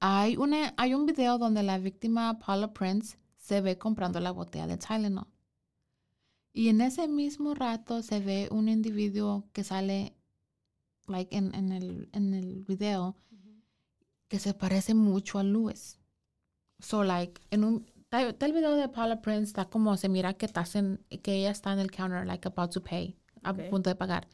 hay, 0.00 0.36
una, 0.36 0.74
hay 0.76 0.94
un 0.94 1.06
video 1.06 1.38
donde 1.38 1.62
la 1.62 1.78
víctima 1.78 2.38
Paula 2.38 2.72
Prince 2.72 3.18
se 3.36 3.60
ve 3.60 3.78
comprando 3.78 4.20
la 4.20 4.30
botella 4.30 4.66
de 4.66 4.76
Tylenol. 4.76 5.26
Y 6.52 6.68
en 6.68 6.80
ese 6.80 7.08
mismo 7.08 7.54
rato 7.54 8.02
se 8.02 8.20
ve 8.20 8.48
un 8.50 8.68
individuo 8.68 9.48
que 9.52 9.64
sale 9.64 10.16
like, 11.06 11.36
en, 11.36 11.54
en, 11.54 11.72
el, 11.72 12.08
en 12.12 12.34
el 12.34 12.64
video 12.64 13.16
que 14.28 14.38
se 14.38 14.54
parece 14.54 14.94
mucho 14.94 15.38
a 15.38 15.42
Lewis. 15.42 15.98
So, 16.80 17.02
like, 17.02 17.40
en 17.50 17.64
un, 17.64 17.90
está, 18.08 18.26
está 18.26 18.46
el 18.46 18.52
video 18.54 18.74
de 18.74 18.88
Paula 18.88 19.20
Prince, 19.20 19.44
está 19.44 19.66
como 19.66 19.96
se 19.96 20.08
mira 20.08 20.34
que, 20.34 20.46
estás 20.46 20.74
en, 20.76 21.04
que 21.22 21.34
ella 21.34 21.50
está 21.50 21.72
en 21.72 21.78
el 21.78 21.90
counter, 21.90 22.26
like, 22.26 22.48
about 22.48 22.72
to 22.72 22.82
pay, 22.82 23.16
a 23.42 23.52
punto 23.52 23.90
de 23.90 23.96
pagar. 23.96 24.26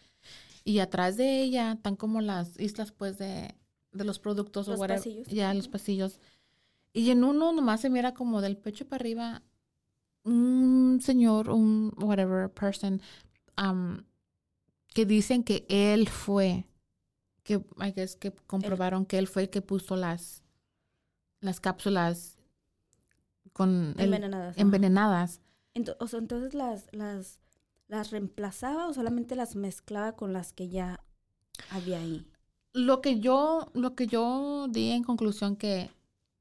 Y 0.64 0.78
atrás 0.78 1.16
de 1.16 1.42
ella 1.42 1.72
están 1.72 1.96
como 1.96 2.20
las 2.20 2.58
islas, 2.58 2.92
pues, 2.92 3.18
de, 3.18 3.54
de 3.92 4.04
los 4.04 4.18
productos 4.18 4.68
Los 4.68 4.78
o 4.78 4.80
whatever. 4.80 5.00
pasillos. 5.00 5.28
Ya, 5.28 5.52
los 5.52 5.68
pasillos. 5.68 6.20
Y 6.92 7.10
en 7.10 7.24
uno 7.24 7.52
nomás 7.52 7.80
se 7.80 7.90
mira 7.90 8.14
como 8.14 8.40
del 8.40 8.56
pecho 8.56 8.86
para 8.86 9.02
arriba 9.02 9.42
un 10.22 11.00
señor, 11.02 11.50
un 11.50 11.92
whatever 11.98 12.48
person, 12.50 13.02
um, 13.60 14.04
que 14.94 15.04
dicen 15.04 15.42
que 15.42 15.66
él 15.68 16.08
fue, 16.08 16.66
que 17.42 17.54
I 17.54 17.92
guess 17.94 18.16
que 18.16 18.32
comprobaron 18.46 19.04
que 19.04 19.18
él 19.18 19.26
fue 19.26 19.42
el 19.42 19.50
que 19.50 19.60
puso 19.60 19.96
las, 19.96 20.44
las 21.40 21.60
cápsulas 21.60 22.38
con 23.54 23.94
el- 23.96 24.04
Envenenadas. 24.04 24.50
ajá. 24.52 24.60
envenenadas. 24.60 25.40
Ento- 25.74 25.96
o 26.00 26.06
sea, 26.06 26.18
entonces 26.18 26.52
las, 26.54 26.86
las, 26.92 27.40
las 27.88 28.10
reemplazaba 28.10 28.86
o 28.88 28.92
solamente 28.92 29.34
las 29.36 29.56
mezclaba 29.56 30.12
con 30.16 30.32
las 30.34 30.52
que 30.52 30.68
ya 30.68 31.00
había 31.70 31.98
ahí. 31.98 32.26
Lo 32.74 33.00
que 33.00 33.20
yo, 33.20 33.70
lo 33.74 33.94
que 33.94 34.06
yo 34.06 34.66
di 34.68 34.90
en 34.90 35.02
conclusión 35.04 35.56
que 35.56 35.90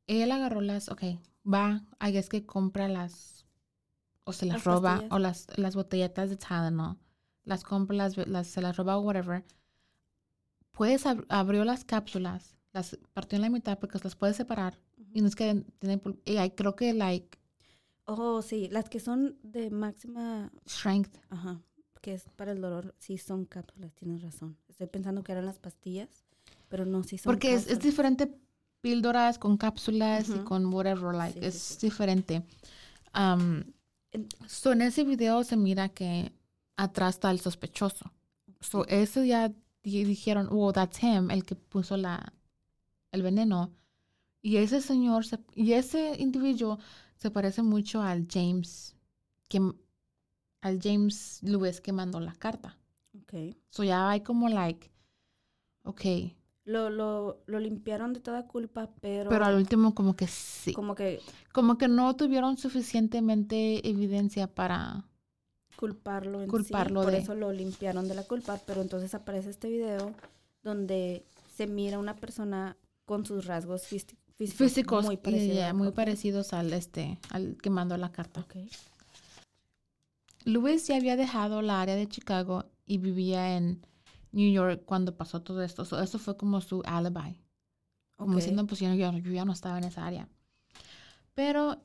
él 0.07 0.31
agarró 0.31 0.59
las, 0.61 0.89
ok, 0.89 1.03
va, 1.45 1.83
I 2.01 2.11
guess 2.11 2.27
que 2.27 2.45
compra 2.45 2.87
las, 2.89 3.45
o 4.25 4.33
se 4.33 4.45
las, 4.47 4.55
Las 4.57 4.63
roba, 4.65 4.89
pastillas. 4.93 5.11
o 5.13 5.19
las, 5.19 5.47
las 5.57 5.75
botelletas 5.75 6.29
de 6.29 6.37
Tylenol, 6.37 6.97
las 7.43 7.63
compra, 7.63 7.95
las, 7.95 8.17
las, 8.27 8.47
se 8.47 8.61
las 8.61 8.75
roba 8.77 8.97
o 8.97 9.01
whatever. 9.01 9.45
Pues 10.71 11.05
ab- 11.05 11.25
abrió 11.29 11.63
las 11.65 11.85
cápsulas, 11.85 12.55
las 12.71 12.97
partió 13.13 13.35
en 13.35 13.43
la 13.43 13.49
mitad 13.49 13.77
porque 13.77 13.99
las 14.03 14.15
puede 14.15 14.33
separar. 14.33 14.79
Y 15.13 15.23
es 15.25 15.35
que 15.35 15.63
tienen, 15.79 16.01
y 16.25 16.37
hay- 16.37 16.51
creo 16.51 16.75
que 16.75 16.93
like 16.93 17.37
Oh, 18.05 18.41
sí, 18.41 18.67
las 18.69 18.89
que 18.89 18.99
son 18.99 19.37
de 19.43 19.69
máxima, 19.69 20.51
strength. 20.67 21.15
ajá, 21.29 21.61
que 22.01 22.13
es 22.15 22.23
para 22.35 22.51
el 22.51 22.59
dolor, 22.59 22.93
sí 22.99 23.17
son 23.17 23.45
cápsulas, 23.45 23.93
tienes 23.93 24.21
razón. 24.21 24.57
Estoy 24.67 24.87
pensando 24.87 25.23
que 25.23 25.31
eran 25.31 25.45
las 25.45 25.57
pastillas, 25.59 26.25
pero 26.67 26.85
no, 26.85 27.03
sí 27.03 27.17
son 27.17 27.31
Porque 27.31 27.53
es, 27.53 27.67
es 27.67 27.79
diferente 27.79 28.29
píldoras 28.81 29.37
con 29.39 29.55
cápsulas 29.55 30.27
y 30.29 30.39
con 30.39 30.65
whatever, 30.73 31.15
like, 31.15 31.39
Sí, 31.39 31.45
es 31.45 31.53
sí. 31.53 31.87
diferente. 31.87 32.43
Um, 33.15 33.63
so, 34.47 34.73
en 34.73 34.81
ese 34.81 35.05
video 35.05 35.43
se 35.45 35.55
mira 35.55 35.87
que 35.87 36.33
atrás 36.75 37.15
está 37.15 37.31
el 37.31 37.39
sospechoso. 37.39 38.11
So, 38.59 38.85
eso 38.87 39.23
ya 39.23 39.47
di- 39.81 40.03
dijeron, 40.03 40.49
oh, 40.51 40.73
that's 40.73 41.01
him, 41.01 41.31
el 41.31 41.45
que 41.45 41.55
puso 41.55 41.95
la, 41.95 42.33
el 43.13 43.21
veneno. 43.21 43.71
Y 44.43 44.57
ese 44.57 44.81
señor, 44.81 45.25
se- 45.25 45.39
y 45.55 45.71
ese 45.73 46.15
individuo 46.19 46.77
se 47.17 47.31
parece 47.31 47.63
mucho 47.63 48.01
al 48.03 48.27
James, 48.29 48.95
que, 49.49 49.59
al 50.61 50.79
James 50.81 51.39
Lewis 51.41 51.81
que 51.81 51.93
mandó 51.93 52.19
la 52.19 52.33
carta. 52.33 52.77
Ok. 53.19 53.55
So, 53.69 53.83
ya 53.83 54.09
hay 54.09 54.21
como, 54.21 54.49
like, 54.49 54.91
okay. 55.83 56.35
Lo, 56.65 56.89
lo, 56.89 57.41
lo 57.45 57.59
limpiaron 57.59 58.13
de 58.13 58.19
toda 58.19 58.47
culpa, 58.47 58.89
pero, 59.01 59.29
Pero 59.29 59.45
al 59.45 59.55
último 59.55 59.95
como 59.95 60.15
que 60.15 60.27
sí. 60.27 60.73
como 60.73 60.93
que 60.95 61.19
Como 61.53 61.77
que 61.77 61.87
no 61.87 62.15
tuvieron 62.15 62.57
suficientemente 62.57 63.87
evidencia 63.89 64.47
para... 64.47 65.05
culparlo 65.75 66.39
en 66.41 66.45
sí, 66.45 66.51
Culparlo 66.51 67.01
por 67.03 67.11
de- 67.11 67.17
eso 67.19 67.33
lo 67.35 67.51
limpiaron 67.51 68.07
de 68.07 68.15
la 68.15 68.23
culpa, 68.23 68.59
pero 68.65 68.81
entonces 68.81 69.13
aparece 69.15 69.49
este 69.49 69.69
video 69.69 70.13
donde 70.63 71.25
se 71.55 71.67
mira 71.67 71.99
una 71.99 72.15
persona 72.15 72.77
con 73.05 73.25
sus 73.25 73.45
rasgos 73.45 73.83
físi- 73.91 74.15
físicos, 74.35 74.57
Físicos 74.57 75.05
muy 75.05 75.15
y, 75.15 75.17
parecidos. 75.17 75.55
yeah, 75.55 75.73
muy 75.73 75.91
parecidos 75.91 76.53
al 76.53 76.73
este, 76.73 77.19
al 77.29 77.57
que 77.61 77.69
mandó 77.69 77.97
la 77.97 78.11
carta. 78.11 78.41
Ok. 78.41 78.55
Lewis 80.45 80.87
ya 80.87 80.97
había 80.97 81.15
dejado 81.15 81.61
la 81.61 81.81
área 81.81 81.95
de 81.95 82.07
Chicago 82.07 82.65
y 82.85 82.97
vivía 82.97 83.55
en 83.55 83.85
New 84.31 84.51
York 84.51 84.83
cuando 84.85 85.15
pasó 85.15 85.41
todo 85.41 85.61
esto. 85.63 85.85
So, 85.85 86.01
eso 86.01 86.19
fue 86.19 86.35
como 86.35 86.59
su 86.61 86.81
alibi. 86.85 87.37
Como 88.17 88.31
Ok. 88.33 88.37
diciendo, 88.37 88.65
pues 88.67 88.79
yo, 88.81 88.93
yo- 88.93 89.11
yo 89.17 89.31
ya 89.31 89.45
no 89.45 89.53
estaba 89.53 89.77
en 89.77 89.85
esa 89.85 90.05
área. 90.05 90.27
Pero 91.33 91.81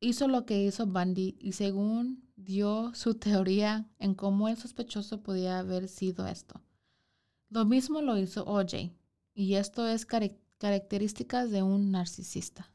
hizo 0.00 0.26
lo 0.28 0.44
que 0.46 0.62
hizo 0.64 0.86
Bundy 0.86 1.36
y 1.38 1.52
según 1.52 2.28
dio 2.36 2.92
su 2.94 3.14
teoría 3.18 3.88
en 3.98 4.14
cómo 4.14 4.48
el 4.48 4.56
sospechoso 4.56 5.22
podía 5.22 5.58
haber 5.60 5.88
sido 5.88 6.26
esto. 6.26 6.60
Lo 7.50 7.64
mismo 7.64 8.00
lo 8.00 8.16
hizo 8.16 8.44
OJ, 8.46 8.90
y 9.34 9.54
esto 9.54 9.86
es 9.88 10.06
cari- 10.06 10.36
características 10.60 11.50
de 11.50 11.62
un 11.62 11.90
narcisista. 11.90 12.68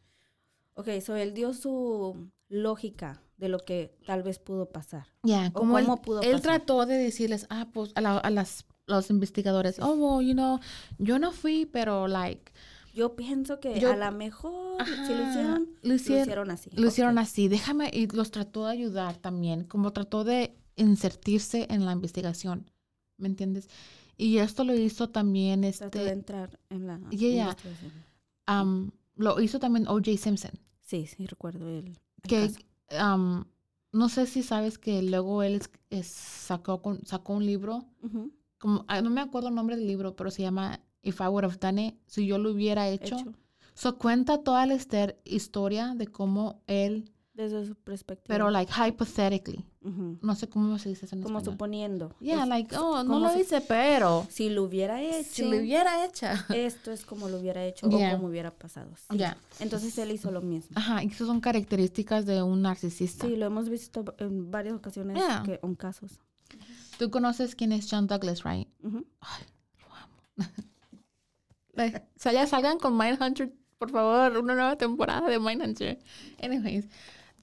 Ok, 0.73 0.89
so 1.01 1.15
él 1.15 1.33
dio 1.33 1.53
su 1.53 2.29
lógica 2.49 3.21
de 3.37 3.47
lo 3.49 3.59
que 3.59 3.95
tal 4.05 4.23
vez 4.23 4.39
pudo 4.39 4.69
pasar. 4.69 5.07
Ya, 5.23 5.47
¿O 5.53 5.59
como 5.59 5.77
él, 5.79 5.85
pudo 6.03 6.21
él 6.21 6.33
pasar? 6.33 6.41
trató 6.41 6.85
de 6.85 6.95
decirles, 6.97 7.45
ah, 7.49 7.67
pues 7.73 7.91
a, 7.95 8.01
la- 8.01 8.17
a 8.17 8.29
las, 8.29 8.65
los 8.87 9.09
investigadores, 9.09 9.79
oh, 9.79 9.93
well, 9.93 10.25
you 10.27 10.33
know, 10.33 10.59
yo 10.97 11.19
no 11.19 11.31
fui, 11.31 11.65
pero 11.65 12.07
like, 12.07 12.51
Yo 12.93 13.15
pienso 13.17 13.59
que 13.59 13.77
Yo- 13.79 13.91
a 13.91 13.95
lo 13.97 14.11
mejor 14.17 14.83
si 14.85 15.13
lo 15.13 15.23
Ajá, 15.23 15.29
hicieron, 15.31 15.69
lo 15.81 15.89
lo 15.89 15.95
hicieron- 15.95 16.49
así. 16.51 16.69
lo 16.73 16.87
hicieron 16.87 17.17
así, 17.17 17.47
déjame, 17.49 17.89
y 17.93 18.07
los 18.07 18.31
trató 18.31 18.65
de 18.65 18.71
ayudar 18.71 19.17
también, 19.17 19.65
como 19.65 19.91
trató 19.91 20.23
de 20.23 20.55
insertirse 20.77 21.67
en 21.69 21.85
la 21.85 21.91
investigación, 21.91 22.69
¿me 23.17 23.27
entiendes? 23.27 23.67
Y 24.17 24.37
esto 24.37 24.63
lo 24.63 24.73
hizo 24.75 25.09
también, 25.09 25.61
Trató 25.61 25.99
de 25.99 26.05
este, 26.05 26.11
entrar 26.13 26.59
en 26.69 26.87
la 26.87 26.99
ya. 27.11 27.43
investigación. 27.49 28.05
am, 28.45 28.91
lo 29.15 29.39
hizo 29.41 29.59
también 29.59 29.87
O.J. 29.87 30.17
Simpson, 30.17 30.51
Sí, 30.81 31.07
sí, 31.07 31.25
recuerdo 31.25 31.67
el 31.69 31.97
que 32.27 32.51
am, 32.97 33.45
no 33.91 34.09
sé 34.09 34.25
si 34.27 34.43
sabes 34.43 34.77
que 34.77 35.01
luego 35.01 35.41
él 35.43 35.55
es- 35.55 35.69
es- 35.89 36.07
sacó, 36.07 36.81
con- 36.81 37.03
sacó 37.05 37.33
un 37.33 37.45
libro 37.45 37.85
Ujú, 38.03 38.31
como, 38.59 38.85
ah, 38.87 39.01
no 39.01 39.09
me 39.09 39.21
acuerdo 39.21 39.49
el 39.49 39.55
nombre 39.55 39.75
del 39.77 39.87
libro, 39.87 40.15
pero 40.15 40.29
se 40.31 40.41
llama 40.43 40.79
If 41.01 41.19
I 41.21 41.25
Would 41.27 41.45
Have 41.45 41.57
Done 41.57 41.87
It, 41.87 41.95
si 42.07 42.25
yo 42.27 42.37
lo 42.37 42.51
hubiera 42.51 42.87
hecho. 42.89 43.15
hecho 43.17 43.33
So 43.73 43.97
cuenta 43.97 44.41
toda 44.43 44.65
la 44.65 44.77
historia 45.25 45.95
de 45.95 46.07
cómo 46.07 46.61
él, 46.67 47.11
desde 47.35 47.65
su 47.65 47.75
perspectiva. 47.75 48.33
pero 48.33 48.49
like 48.49 48.71
hypothetically, 48.71 49.65
Ujú. 49.83 50.17
no 50.21 50.35
sé 50.35 50.47
cómo 50.47 50.79
se 50.79 50.89
dice 50.89 51.05
eso 51.05 51.15
en 51.15 51.21
Como 51.21 51.39
español. 51.39 51.53
suponiendo. 51.53 52.15
Yeah, 52.19 52.43
Es- 52.43 52.47
like, 52.49 52.75
oh, 52.77 53.03
no 53.03 53.19
lo 53.19 53.37
hice, 53.39 53.61
pero 53.61 54.25
Si 54.29 54.49
lo 54.49 54.63
hubiera 54.63 55.01
hecho, 55.01 55.29
si 55.29 55.41
lo 55.43 55.57
hubiera 55.57 56.05
hecho. 56.05 56.27
esto 56.53 56.91
es 56.91 57.05
como 57.05 57.27
lo 57.29 57.37
hubiera 57.39 57.63
hecho 57.65 57.89
Yeah. 57.89 58.13
o 58.13 58.15
como 58.17 58.27
hubiera 58.29 58.51
pasado. 58.51 58.89
Sí. 59.11 59.17
Ya. 59.17 59.37
Entonces 59.59 59.97
él 59.97 60.11
hizo 60.11 60.31
lo 60.31 60.41
mismo. 60.41 60.77
Ajá, 60.77 61.03
y 61.03 61.07
esas 61.07 61.27
son 61.27 61.41
características 61.41 62.25
de 62.25 62.41
un 62.41 62.61
narcisista. 62.61 63.27
Sí, 63.27 63.35
lo 63.35 63.45
hemos 63.45 63.67
visto 63.69 64.03
en 64.17 64.49
varias 64.49 64.75
ocasiones 64.75 65.17
Yeah. 65.17 65.43
que, 65.45 65.59
en 65.61 65.75
casos. 65.75 66.19
Tú 66.97 67.09
conoces 67.11 67.53
quién 67.55 67.71
es 67.73 67.87
John 67.91 68.07
Douglas, 68.07 68.43
right? 68.43 68.69
Ujú. 68.81 69.05
Like, 71.73 71.97
o 72.15 72.19
sea, 72.19 72.31
ya 72.31 72.47
salgan 72.47 72.77
con 72.79 72.97
Mindhunter, 72.97 73.51
por 73.77 73.91
favor, 73.91 74.37
una 74.37 74.55
nueva 74.55 74.75
temporada 74.77 75.27
de 75.27 75.39
Mindhunter. 75.39 75.99
Anyways, 76.41 76.87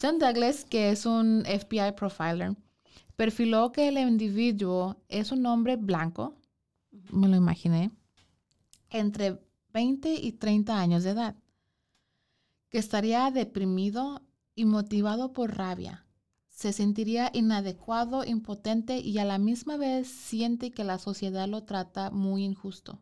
John 0.03 0.19
Douglas, 0.19 0.65
que 0.65 0.91
es 0.91 1.07
un 1.07 1.45
FBI 1.45 1.93
profiler, 1.95 2.57
perfiló 3.15 3.71
que 3.71 3.87
el 3.87 3.99
individuo 3.99 4.97
es 5.09 5.31
un 5.31 5.47
hombre 5.47 5.77
blanco, 5.77 6.35
me 7.13 7.29
lo 7.29 7.37
imaginé, 7.37 7.93
entre 8.91 9.41
20 9.73 10.13
y 10.13 10.33
30 10.33 10.77
años 10.77 11.05
de 11.05 11.11
edad, 11.11 11.37
que 12.69 12.79
estaría 12.79 13.31
deprimido 13.31 14.23
y 14.57 14.65
motivado 14.65 15.33
por 15.33 15.57
rabia. 15.57 16.05
Se 16.49 16.73
sentiría 16.73 17.31
inadecuado, 17.33 18.25
impotente 18.25 18.99
y 18.99 19.19
a 19.19 19.25
la 19.25 19.39
misma 19.39 19.77
vez 19.77 20.09
siente 20.09 20.73
que 20.73 20.83
la 20.83 20.99
sociedad 20.99 21.47
lo 21.47 21.63
trata 21.63 22.11
muy 22.11 22.45
injusto. 22.45 22.99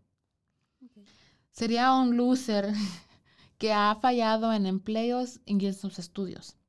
Sería 1.50 1.94
un 1.94 2.18
loser 2.18 2.74
que 3.56 3.72
ha 3.72 3.96
fallado 4.02 4.52
en 4.52 4.66
empleos 4.66 5.40
y 5.46 5.64
en 5.64 5.72
sus 5.72 5.98
estudios. 5.98 6.59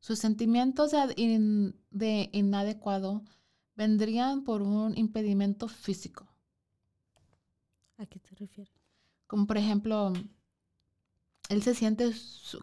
Sus 0.00 0.18
sentimientos 0.18 0.92
de, 0.92 1.12
in- 1.16 1.74
de 1.90 2.30
inadecuado 2.32 3.22
vendrían 3.74 4.44
por 4.44 4.62
un 4.62 4.96
impedimento 4.96 5.68
físico, 5.68 6.26
¿A 7.96 8.06
qué 8.06 8.18
te 8.20 8.34
refieres? 8.36 8.72
como 9.26 9.46
por 9.46 9.58
ejemplo, 9.58 10.12
él 11.48 11.62
se 11.62 11.74
siente, 11.74 12.10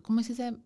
¿cómo 0.01 0.21
se 0.23 0.29
dice? 0.29 0.57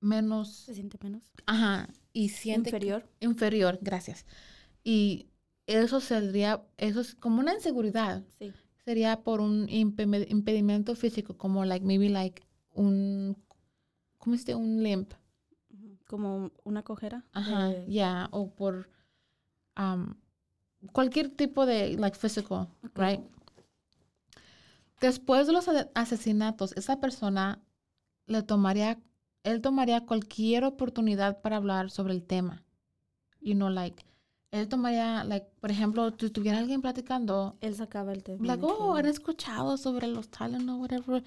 Menos, 0.00 0.48
¿Se 0.50 0.74
siente 0.74 0.98
menos? 1.02 1.24
ajá, 1.46 1.88
y 2.12 2.28
siente 2.30 2.70
que- 2.70 2.76
Inferior. 2.76 3.08
inferior, 3.20 3.78
gracias. 3.82 4.24
Y 4.84 5.26
eso 5.66 6.00
sería, 6.00 6.64
eso 6.76 7.00
es 7.00 7.14
como 7.14 7.40
una 7.40 7.54
inseguridad. 7.54 8.24
Sí. 8.38 8.52
sería 8.84 9.20
por 9.22 9.42
un 9.42 9.66
impe- 9.68 10.26
impedimento 10.30 10.94
físico, 10.94 11.36
como 11.36 11.62
like 11.66 11.84
maybe 11.84 12.08
like 12.08 12.42
un, 12.72 13.36
¿cómo 14.16 14.34
se 14.36 14.40
dice? 14.40 14.54
Un 14.54 14.82
limp. 14.82 15.12
Como 16.08 16.50
una 16.64 16.82
cojera. 16.82 17.24
Ajá, 17.32 17.72
ya, 17.86 18.28
o 18.32 18.50
por 18.50 18.90
um, 19.78 20.14
cualquier 20.92 21.28
tipo 21.28 21.66
de 21.66 21.96
like 21.96 22.18
physical, 22.18 22.68
right? 22.96 23.20
Después 25.00 25.46
de 25.46 25.52
los 25.52 25.68
asesinatos, 25.94 26.72
esa 26.76 26.98
persona 26.98 27.62
le 28.26 28.42
tomaría, 28.42 28.98
él 29.44 29.60
tomaría 29.60 30.06
cualquier 30.06 30.64
oportunidad 30.64 31.40
para 31.40 31.56
hablar 31.56 31.90
sobre 31.90 32.14
el 32.14 32.24
tema. 32.24 32.64
You 33.40 33.54
know, 33.54 33.68
like, 33.68 34.04
él 34.50 34.66
tomaría, 34.68 35.24
like, 35.24 35.46
por 35.60 35.70
ejemplo, 35.70 36.10
si 36.18 36.30
tuviera 36.30 36.58
alguien 36.58 36.80
platicando, 36.80 37.56
Él 37.60 37.74
sacaba 37.74 38.12
el 38.12 38.22
tema. 38.22 38.46
like, 38.46 38.64
oh, 38.64 38.94
han 38.94 39.06
escuchado 39.06 39.76
sobre 39.76 40.06
los 40.06 40.28
talent 40.30 40.68
o 40.70 40.76
whatever. 40.76 41.22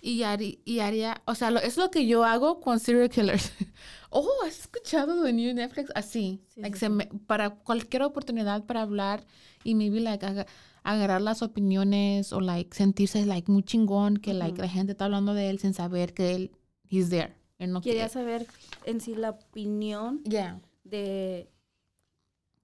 Y, 0.00 0.22
harí- 0.22 0.60
y 0.64 0.80
haría, 0.80 1.20
o 1.26 1.34
sea, 1.34 1.50
lo- 1.50 1.60
es 1.60 1.76
lo 1.76 1.90
que 1.90 2.06
yo 2.06 2.24
hago 2.24 2.60
con 2.60 2.80
serial 2.80 3.08
killers. 3.10 3.52
oh, 4.10 4.26
¿has 4.46 4.60
escuchado 4.60 5.22
de 5.22 5.32
New 5.32 5.54
Netflix? 5.54 5.90
Así, 5.94 6.40
Sí, 6.48 6.60
like, 6.62 6.78
sí, 6.78 6.88
me- 6.88 7.06
para 7.26 7.50
cualquier 7.50 8.02
oportunidad 8.04 8.64
para 8.64 8.82
hablar 8.82 9.24
y 9.64 9.74
maybe, 9.74 10.00
like, 10.00 10.24
aga- 10.24 10.46
agarrar 10.82 11.20
las 11.20 11.42
opiniones 11.42 12.32
o, 12.32 12.40
like, 12.40 12.74
sentirse, 12.74 13.24
like, 13.26 13.52
muy 13.52 13.62
chingón 13.62 14.16
que, 14.16 14.32
like, 14.34 14.54
Ujú. 14.54 14.62
la 14.62 14.68
gente 14.68 14.92
está 14.92 15.04
hablando 15.04 15.34
de 15.34 15.50
él 15.50 15.58
sin 15.60 15.74
saber 15.74 16.14
que 16.14 16.34
él, 16.34 16.50
he's 16.88 17.10
there. 17.10 17.34
Él 17.58 17.70
no 17.70 17.80
Quería 17.82 18.08
quiere. 18.08 18.12
saber 18.12 18.46
en 18.86 19.00
sí 19.00 19.14
la 19.14 19.30
opinión 19.30 20.22
Yeah. 20.24 20.58
de, 20.82 21.48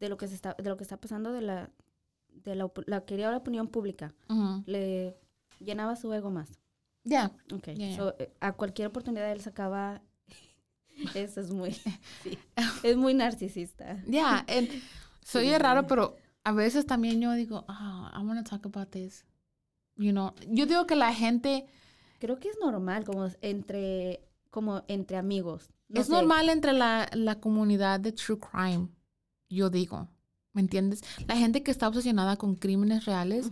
de 0.00 0.08
lo 0.08 0.16
que 0.16 0.28
se 0.28 0.34
está 0.34 0.54
de 0.54 0.68
lo 0.68 0.76
que 0.76 0.84
está 0.84 0.96
pasando 0.98 1.32
de 1.32 1.42
la 1.42 1.70
de 2.44 2.54
la, 2.54 2.70
la 2.86 3.04
quería 3.04 3.30
la 3.30 3.36
opinión 3.38 3.68
pública 3.68 4.14
le 4.66 5.16
llenaba 5.60 5.96
su 5.96 6.12
ego 6.12 6.30
más 6.30 6.58
Yeah. 7.04 7.30
okay 7.54 7.74
Ya, 7.76 7.88
ya. 7.88 7.96
So, 7.96 8.14
eh, 8.18 8.30
a 8.40 8.52
cualquier 8.52 8.88
oportunidad 8.88 9.30
él 9.32 9.40
sacaba 9.40 10.02
eso 11.14 11.40
es 11.40 11.50
muy 11.50 11.72
sí, 12.22 12.38
es 12.82 12.96
muy 12.96 13.14
narcisista 13.14 14.02
Yeah, 14.04 14.44
and 14.48 14.68
soy 15.22 15.46
Sí. 15.48 15.58
raro, 15.58 15.86
pero 15.86 16.16
a 16.44 16.52
veces 16.52 16.86
también 16.86 17.20
yo 17.20 17.32
digo, 17.32 17.64
ah, 17.68 18.12
I 18.18 18.24
want 18.24 18.42
to 18.44 18.48
talk 18.48 18.64
about 18.64 18.88
this. 18.90 19.26
You 19.96 20.12
know, 20.12 20.32
yo 20.48 20.64
digo 20.64 20.86
que 20.86 20.96
la 20.96 21.12
gente 21.12 21.66
creo 22.18 22.38
que 22.38 22.48
es 22.48 22.58
normal 22.60 23.04
como 23.04 23.28
entre 23.42 24.20
como 24.50 24.82
entre 24.88 25.16
amigos 25.18 25.68
No 25.88 26.00
es 26.00 26.06
sé. 26.06 26.12
normal 26.12 26.48
entre 26.48 26.72
la, 26.72 27.08
la 27.12 27.38
comunidad 27.40 28.00
de 28.00 28.12
true 28.12 28.38
crime, 28.38 28.88
yo 29.48 29.70
digo, 29.70 30.08
¿me 30.52 30.60
entiendes? 30.60 31.02
La 31.26 31.36
gente 31.36 31.62
que 31.62 31.70
está 31.70 31.88
obsesionada 31.88 32.36
con 32.36 32.54
crímenes 32.54 33.04
reales, 33.04 33.50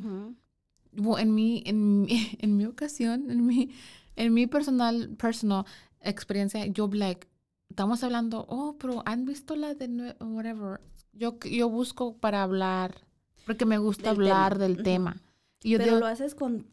en 0.92 1.34
mi, 1.34 1.62
en, 1.66 2.06
en 2.38 2.56
mi 2.56 2.64
ocasión, 2.64 3.30
en 3.30 3.46
mi, 3.46 3.70
en 4.16 4.34
mi 4.34 4.46
personal, 4.46 5.10
personal 5.16 5.64
experiencia, 6.00 6.66
yo 6.66 6.88
like, 6.88 7.26
estamos 7.68 8.02
hablando, 8.02 8.46
oh, 8.48 8.76
pero 8.78 9.02
han 9.06 9.24
visto 9.24 9.56
la 9.56 9.74
de 9.74 10.16
whatever. 10.20 10.80
Yo, 11.12 11.38
yo 11.40 11.68
busco 11.68 12.16
para 12.18 12.42
hablar, 12.42 13.06
porque 13.46 13.64
me 13.64 13.78
gusta 13.78 14.10
Del 14.10 14.24
tema. 14.24 14.46
hablar 14.46 14.58
del 14.58 14.82
tema. 14.82 15.22
Y 15.62 15.70
yo 15.70 15.78
pero 15.78 15.92
digo, 15.92 16.00
lo 16.00 16.06
haces 16.06 16.34
con 16.34 16.66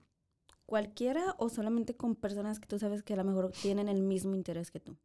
cualquiera 0.66 1.36
o 1.38 1.50
solamente 1.50 1.96
con 1.96 2.16
personas 2.16 2.60
que 2.60 2.68
tú 2.68 2.80
sabes 2.80 3.04
que 3.04 3.14
a 3.14 3.18
lo 3.18 3.24
mejor 3.24 3.52
tienen 3.62 3.90
el 3.90 4.02
mismo 4.02 4.36
interés 4.36 4.72
que 4.72 4.80
tú 4.80 4.98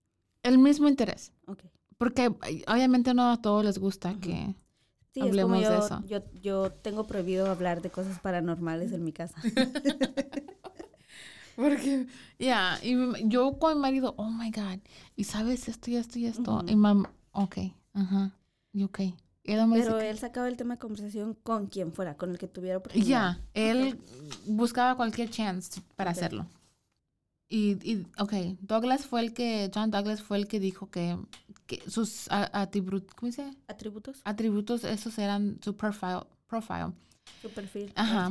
el 0.42 0.58
mismo 0.58 0.88
interés. 0.88 1.32
okay 1.46 1.70
Porque 1.98 2.28
obviamente 2.68 3.12
no 3.14 3.30
a 3.32 3.42
todos 3.42 3.64
les 3.64 3.78
gusta 3.78 4.14
que... 4.20 4.54
Sí, 5.14 5.20
Hablemos 5.20 5.62
es 5.62 5.68
de 5.68 5.74
como 5.74 5.84
eso. 5.86 6.00
yo, 6.06 6.20
yo, 6.20 6.40
yo 6.40 6.72
tengo 6.72 7.06
prohibido 7.06 7.50
hablar 7.50 7.82
de 7.82 7.90
cosas 7.90 8.18
paranormales 8.20 8.92
en 8.92 9.04
mi 9.04 9.12
casa. 9.12 9.40
Porque, 11.56 12.06
ya, 12.38 12.78
y 12.82 12.94
yo 13.28 13.58
con 13.58 13.74
mi 13.74 13.80
marido, 13.82 14.14
oh 14.16 14.30
my 14.30 14.50
God, 14.52 14.78
y 15.16 15.24
sabes 15.24 15.68
esto 15.68 15.90
y 15.90 15.96
esto 15.96 16.18
y 16.20 16.26
esto. 16.26 16.62
Y 16.68 16.76
mam, 16.76 17.04
ok, 17.32 17.56
ajá, 17.94 18.30
y 18.72 18.84
ok. 18.84 19.00
Y 19.00 19.52
él 19.52 19.66
me 19.66 19.78
dice 19.78 19.88
Pero 19.88 19.98
que- 19.98 20.10
él 20.10 20.18
sacaba 20.18 20.46
el 20.46 20.56
tema 20.56 20.74
de 20.74 20.78
conversación 20.78 21.34
con 21.34 21.66
quien 21.66 21.92
fuera, 21.92 22.16
con 22.16 22.30
el 22.30 22.38
que 22.38 22.46
tuviera 22.46 22.76
Ya, 22.76 22.78
oportunidad. 22.78 23.38
él 23.54 23.98
buscaba 24.46 24.94
cualquier 24.96 25.30
chance 25.30 25.80
para 25.96 26.12
hacerlo. 26.12 26.46
Y, 27.48 27.78
y, 27.90 28.06
ok, 28.18 28.32
Douglas 28.60 29.06
fue 29.06 29.20
el 29.22 29.32
que, 29.32 29.70
John 29.74 29.90
Douglas 29.90 30.22
fue 30.22 30.36
el 30.36 30.46
que 30.46 30.60
dijo 30.60 30.90
que, 30.90 31.16
que 31.66 31.82
sus 31.88 32.26
atributos, 32.30 33.14
¿cómo 33.14 33.28
dice? 33.28 33.50
Atributos, 33.68 34.20
Atributos, 34.24 34.84
esos 34.84 35.18
eran 35.18 35.58
su 35.62 35.74
profile, 35.74 36.26
profile. 36.46 36.92
su 37.40 37.48
perfil. 37.50 37.92
Ajá. 37.94 38.30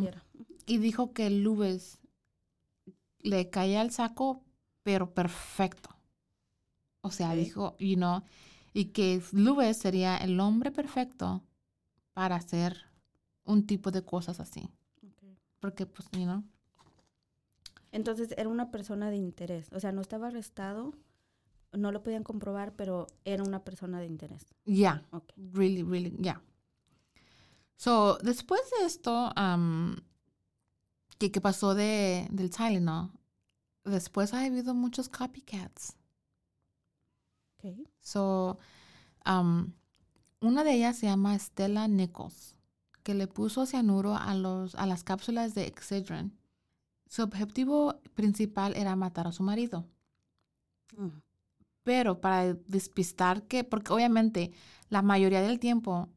Y 0.68 0.78
dijo 0.78 1.14
que 1.14 1.30
Lewis 1.32 1.98
le 3.22 3.50
caía 3.50 3.82
al 3.82 3.92
saco, 3.92 4.44
pero 4.84 5.14
perfecto. 5.14 5.90
O 7.02 7.12
sea, 7.12 7.34
dijo, 7.34 7.76
you 7.80 7.96
know, 7.96 8.24
Y 8.74 8.86
que 8.86 9.22
Lewis 9.32 9.78
sería 9.78 10.18
el 10.18 10.40
hombre 10.40 10.72
perfecto 10.72 11.44
para 12.14 12.36
hacer 12.36 12.78
un 13.44 13.66
tipo 13.66 13.92
de 13.92 14.04
cosas 14.04 14.40
así. 14.40 14.70
Porque, 15.60 15.86
pues, 15.86 16.08
you 16.12 16.24
know. 16.24 16.44
Entonces 17.92 18.34
era 18.38 18.50
una 18.50 18.72
persona 18.72 19.10
de 19.10 19.18
interés. 19.18 19.70
O 19.74 19.80
sea, 19.80 19.92
no 19.92 20.02
estaba 20.02 20.28
arrestado, 20.28 20.94
no 21.72 21.92
lo 21.92 22.04
podían 22.04 22.24
comprobar, 22.24 22.76
pero 22.76 23.08
era 23.26 23.44
una 23.44 23.64
persona 23.64 24.00
de 24.00 24.08
interés. 24.08 24.46
Yeah. 24.66 25.04
Ok. 25.12 25.32
Really, 25.54 25.84
really, 25.84 26.12
yeah. 26.22 26.42
So, 27.76 28.18
después 28.24 28.62
de 28.80 28.86
esto, 28.86 29.32
um, 29.38 29.96
que, 31.20 31.32
que 31.32 31.42
pasó 31.42 31.76
de, 31.76 32.28
del 32.32 32.50
Tylenol, 32.50 33.12
después 33.84 34.34
ha 34.34 34.44
habido 34.44 34.74
muchos 34.74 35.10
copycats. 35.10 35.96
Ok. 37.58 37.88
So, 38.02 38.58
um, 39.26 39.74
una 40.42 40.64
de 40.64 40.74
ellas 40.74 40.98
se 40.98 41.08
llama 41.08 41.38
Stella 41.38 41.88
Nichols, 41.88 42.56
que 43.04 43.14
le 43.14 43.28
puso 43.28 43.66
cianuro 43.66 44.16
a, 44.16 44.36
los, 44.36 44.76
a 44.76 44.86
las 44.86 45.04
cápsulas 45.04 45.56
de 45.56 45.66
Excedrin. 45.66 46.37
Su 47.08 47.24
objetivo 47.24 48.00
principal 48.16 48.76
era 48.76 48.96
matar 48.96 49.28
a 49.28 49.32
su 49.32 49.44
marido. 49.44 49.86
Mm. 50.98 51.10
Pero 51.84 52.20
para 52.20 52.54
despistar 52.54 53.44
que, 53.48 53.64
porque 53.64 53.94
obviamente 53.94 54.52
la 54.90 55.02
mayoría 55.02 55.42
del 55.42 55.60
tiempo 55.60 56.10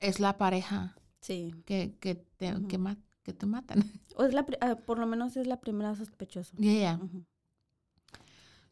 es 0.00 0.20
la 0.20 0.36
pareja 0.38 0.96
Sí. 1.20 1.54
que, 1.64 1.96
que, 2.00 2.14
te, 2.14 2.52
que, 2.68 2.76
Ujú. 2.76 2.78
ma- 2.78 2.96
que 3.22 3.32
te 3.32 3.46
matan. 3.46 3.78
O 4.16 4.24
es 4.24 4.34
la, 4.34 4.44
ah, 4.60 4.76
por 4.76 4.98
lo 4.98 5.06
menos 5.06 5.36
es 5.36 5.46
la 5.46 5.60
primera 5.60 5.94
sospechosa. 5.94 6.56
Yeah, 6.56 6.74
yeah. 6.74 7.00
Ujú. 7.02 7.24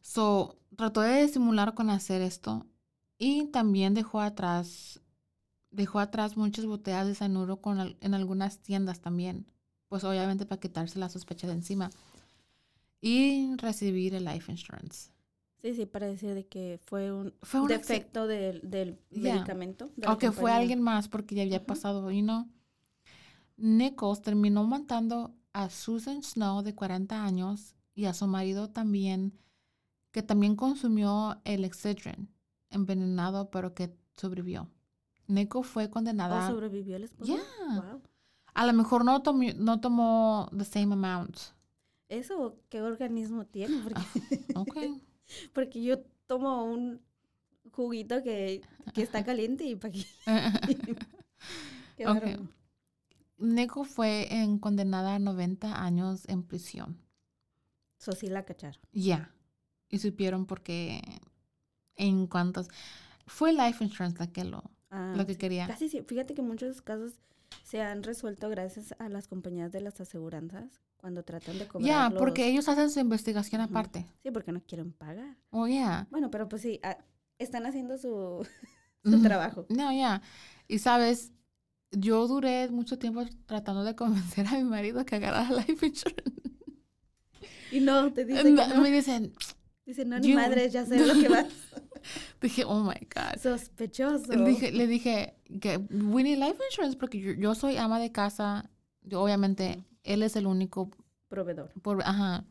So, 0.01 0.57
trató 0.75 1.01
de 1.01 1.21
disimular 1.23 1.73
con 1.73 1.89
hacer 1.89 2.21
esto 2.21 2.65
y 3.17 3.47
también 3.47 3.93
dejó 3.93 4.19
atrás, 4.21 5.01
dejó 5.71 5.99
atrás 5.99 6.37
muchas 6.37 6.65
botellas 6.65 7.07
de 7.07 7.15
cianuro 7.15 7.61
con, 7.61 7.97
en 7.99 8.13
algunas 8.13 8.59
tiendas 8.59 8.99
también. 9.01 9.47
Pues 9.89 10.03
obviamente 10.03 10.45
para 10.45 10.59
quitarse 10.59 10.99
la 10.99 11.09
sospecha 11.09 11.47
de 11.47 11.53
encima. 11.53 11.89
Y 13.01 13.55
recibir 13.57 14.15
el 14.15 14.25
life 14.25 14.51
insurance. 14.51 15.11
Sí, 15.61 15.73
sí, 15.73 15.85
para 15.85 16.07
decir 16.07 16.33
de 16.35 16.45
que 16.47 16.79
fue 16.85 17.11
un 17.11 17.33
Fue 17.41 17.61
un 17.61 17.67
defecto 17.67 18.27
del, 18.27 18.61
del 18.69 18.99
Yeah. 19.09 19.35
medicamento. 19.35 19.89
de 19.95 20.07
O 20.07 20.17
que 20.17 20.31
fue 20.31 20.51
alguien 20.51 20.81
más 20.81 21.07
porque 21.07 21.35
ya 21.35 21.43
había 21.43 21.65
pasado, 21.65 22.11
you 22.11 22.21
know. 22.21 22.47
Nichols 23.57 24.21
terminó 24.21 24.63
matando 24.65 25.35
a 25.53 25.69
Susan 25.69 26.21
Snow 26.21 26.61
de 26.61 26.75
40 26.75 27.23
años 27.23 27.73
y 27.95 28.05
a 28.05 28.13
su 28.13 28.27
marido 28.27 28.69
también, 28.69 29.33
que 30.11 30.21
también 30.21 30.55
consumió 30.55 31.41
el 31.43 31.65
Excedrin 31.65 32.29
envenenado, 32.69 33.49
pero 33.49 33.73
que 33.73 33.95
sobrevivió. 34.15 34.69
Nichols 35.27 35.67
fue 35.67 35.85
¿O 35.85 35.91
condenada. 35.91 36.47
sobrevivió 36.47 36.95
el 36.97 37.03
esposo? 37.03 37.35
Yeah. 37.35 37.81
Wow. 37.91 38.01
A 38.57 38.65
lo 38.65 38.73
mejor 38.73 39.05
no 39.05 39.21
tomó, 39.21 39.43
no 39.55 39.79
tomó 39.79 40.49
the 40.57 40.65
same 40.65 40.93
amount. 40.93 41.37
¿Eso 42.09 42.59
qué 42.69 42.81
organismo 42.81 43.45
tiene? 43.45 43.77
Porque, 43.83 44.01
Ok. 44.55 44.77
porque 45.53 45.83
yo 45.83 45.99
tomo 46.25 46.63
un 46.63 46.99
juguito 47.71 48.23
que, 48.23 48.61
que 48.93 49.01
está 49.03 49.23
caliente 49.23 49.63
y 49.65 49.75
para 49.75 49.93
qué. 49.93 50.05
Qué 51.97 52.07
Ok. 52.07 52.13
bárbaro. 52.15 52.47
Nichols 53.37 53.89
fue 53.89 54.33
en- 54.33 54.57
condenada 54.57 55.15
a 55.15 55.19
90 55.19 55.83
años 55.83 56.23
en 56.27 56.41
prisión. 56.43 56.97
So, 57.99 58.13
sí 58.13 58.27
la 58.27 58.43
cacharon. 58.45 58.81
Ya. 58.91 59.33
Y 59.89 59.99
supieron 59.99 60.45
porque 60.47 61.01
en 61.95 62.25
cuantos... 62.27 62.69
Fue 63.27 63.51
Life 63.53 63.83
Insurance 63.83 64.17
la 64.17 64.31
que 64.31 64.45
lo, 64.45 64.63
Ah, 64.89 65.13
lo 65.15 65.25
que 65.27 65.37
quería. 65.37 65.67
Casi 65.67 65.89
sí. 65.89 66.01
Fíjate 66.01 66.33
que 66.33 66.41
muchos 66.41 66.81
casos 66.81 67.13
se 67.63 67.81
han 67.81 68.03
resuelto 68.03 68.49
gracias 68.49 68.95
a 68.99 69.09
las 69.09 69.27
compañías 69.27 69.71
de 69.71 69.81
las 69.81 69.99
aseguranzas 70.01 70.81
cuando 70.97 71.23
tratan 71.23 71.59
de 71.59 71.67
cobrar 71.67 71.87
Ya, 71.87 72.17
porque 72.17 72.47
ellos 72.47 72.67
hacen 72.67 72.89
su 72.89 72.99
investigación 72.99 73.61
aparte. 73.61 74.05
Sí, 74.23 74.31
porque 74.31 74.51
no 74.51 74.61
quieren 74.61 74.91
pagar. 74.93 75.37
Oh, 75.51 75.67
yeah. 75.67 76.07
Bueno, 76.09 76.31
pero 76.31 76.49
pues 76.49 76.61
sí, 76.63 76.79
ah, 76.83 76.97
están 77.39 77.65
haciendo 77.65 77.97
su, 77.97 78.45
su 79.03 79.21
trabajo. 79.21 79.65
No, 79.69 79.91
ya. 79.93 80.21
Y 80.67 80.79
sabes, 80.79 81.31
yo 81.91 82.27
duré 82.27 82.67
mucho 82.69 82.97
tiempo 82.97 83.23
tratando 83.45 83.83
de 83.83 83.95
convencer 83.95 84.47
a 84.47 84.53
mi 84.53 84.63
marido 84.63 85.05
que 85.05 85.15
agarrara 85.15 85.49
Life 85.55 85.85
Insurance. 85.85 86.31
Y 87.71 87.79
no, 87.81 88.11
te 88.13 88.25
dicen 88.25 88.55
que 88.55 88.67
no. 88.67 88.81
Me 88.81 88.91
dicen, 88.91 89.33
Dice, 89.85 90.03
no, 90.03 90.19
ni 90.19 90.29
You- 90.29 90.35
madre, 90.35 90.69
ya 90.69 90.85
sé 90.85 91.05
lo 91.05 91.13
que 91.13 91.29
vas. 91.29 91.47
dije, 92.41 92.63
oh 92.65 92.81
my 92.83 93.07
God. 93.13 93.41
Sospechoso. 93.41 94.31
Le 94.33 94.43
dije, 94.49 94.71
le 94.71 94.87
dije 94.87 95.35
que 95.61 95.77
we 95.77 96.23
need 96.23 96.37
life 96.37 96.57
insurance 96.69 96.97
porque 96.97 97.19
yo, 97.19 97.33
yo 97.33 97.55
soy 97.55 97.77
ama 97.77 97.99
de 97.99 98.11
casa. 98.11 98.69
Yo, 99.01 99.21
obviamente, 99.21 99.83
él 100.03 100.23
es 100.23 100.35
el 100.35 100.47
único 100.47 100.91
Proveedor. 101.29 101.71
por, 101.81 102.01
ajá. 102.03 102.45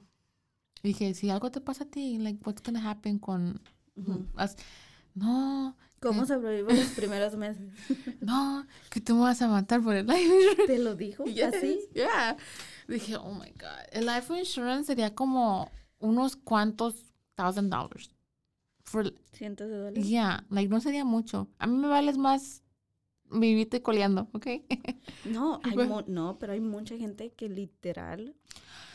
Dije, 0.83 1.15
si 1.15 1.31
algo 1.31 1.51
te 1.51 1.61
pasa 1.61 1.85
a 1.85 1.87
ti, 1.89 2.19
like, 2.19 2.41
what's 2.45 2.63
gonna 2.63 2.89
happen 2.91 3.19
con 3.19 3.61
Ujú. 3.97 4.27
us? 4.43 4.57
No, 5.15 5.77
¿Cómo 6.01 6.23
¿Qué? 6.23 6.29
sobrevivo 6.29 6.71
los 6.71 6.89
primeros 6.91 7.37
meses? 7.37 7.73
no, 8.21 8.67
que 8.91 9.01
tú 9.01 9.15
me 9.15 9.23
vas 9.23 9.41
a 9.41 9.49
matar 9.49 9.83
por 9.83 9.95
el 9.97 10.07
life 10.07 10.23
insurance. 10.25 10.67
¿Te 10.67 10.79
lo 10.79 10.95
dijo? 10.95 11.25
¿Así? 11.45 11.81
Yes, 11.81 11.89
Yeah. 11.95 12.37
Dije, 12.87 13.17
oh 13.17 13.33
my 13.33 13.51
God. 13.53 13.81
El 13.93 14.07
life 14.07 14.39
insurance 14.39 14.87
sería 14.87 15.15
como 15.15 15.71
unos 15.99 16.37
cuantos 16.37 17.13
thousand 17.35 17.71
dollars. 17.73 18.11
For, 18.87 19.13
Cientos 19.33 19.69
de 19.69 19.77
dólares. 19.77 20.09
yeah, 20.09 20.45
like, 20.49 20.69
no 20.69 20.81
sería 20.81 21.05
mucho. 21.05 21.49
A 21.59 21.67
mí 21.67 21.77
me 21.77 21.89
vales 21.89 22.17
más 22.19 22.63
vivirte 23.31 23.83
coleando, 23.83 24.29
¿ok? 24.33 24.47
No, 25.25 25.61
hay 25.65 25.75
Bueno. 25.75 25.97
mu- 26.07 26.13
no, 26.13 26.39
pero 26.39 26.53
hay 26.53 26.61
mucha 26.61 26.97
gente 26.97 27.33
que 27.33 27.49
literal 27.49 28.35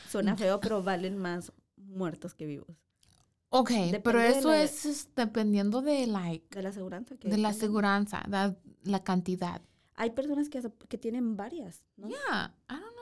suena 0.10 0.36
feo, 0.38 0.60
pero 0.62 0.82
valen 0.82 1.18
más 1.18 1.52
muertos 1.76 2.34
que 2.34 2.46
vivos. 2.46 2.78
ok, 3.50 3.70
pero 4.04 4.20
de 4.20 4.30
eso 4.30 4.48
la- 4.50 4.64
es, 4.64 4.86
es 4.86 5.10
dependiendo 5.16 5.82
de, 5.82 6.08
like, 6.08 6.56
De 6.56 6.64
la 6.64 6.70
aseguranza. 6.70 7.18
que 7.18 7.28
de 7.28 7.38
la 7.38 7.50
aseguranza, 7.50 8.24
la, 8.30 8.58
la 8.84 9.04
cantidad. 9.04 9.62
Hay 9.96 10.12
personas 10.12 10.48
que, 10.50 10.62
que 10.88 10.98
tienen 10.98 11.36
varias, 11.36 11.84
¿no? 11.98 12.08
Yeah, 12.08 12.56
I 12.70 12.74
don't 12.80 12.94
know. 12.94 13.01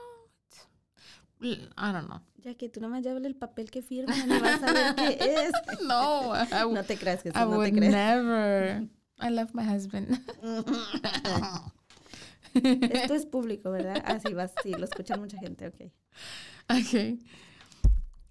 I 1.42 1.92
don't 1.92 2.06
know. 2.06 2.20
Ya 2.38 2.54
que 2.54 2.68
tú 2.68 2.80
nomás 2.80 3.02
llévale 3.02 3.28
el 3.28 3.36
papel 3.36 3.70
que 3.70 3.82
firman 3.82 4.30
y 4.30 4.40
vas 4.40 4.62
a 4.62 4.72
ver 4.72 4.94
qué 4.94 5.18
es. 5.20 5.52
No, 5.86 6.34
I, 6.34 6.72
No 6.72 6.84
te 6.84 6.96
creas 6.96 7.22
que 7.22 7.30
I 7.30 7.32
no 7.32 7.50
te 7.50 7.56
would 7.56 7.72
creas. 7.74 7.92
never. 7.92 8.88
I 9.22 9.30
love 9.30 9.50
my 9.54 9.64
husband. 9.64 10.18
Esto 12.54 13.14
es 13.14 13.26
público, 13.26 13.70
¿verdad? 13.70 14.02
Así 14.04 14.32
va, 14.34 14.48
sí, 14.62 14.72
lo 14.72 14.84
escuchan 14.84 15.20
mucha 15.20 15.38
gente, 15.38 15.68
ok. 15.68 15.92
Okay. 16.86 17.20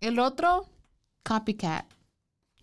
El 0.02 0.20
otro 0.20 0.66
copycat 1.24 1.86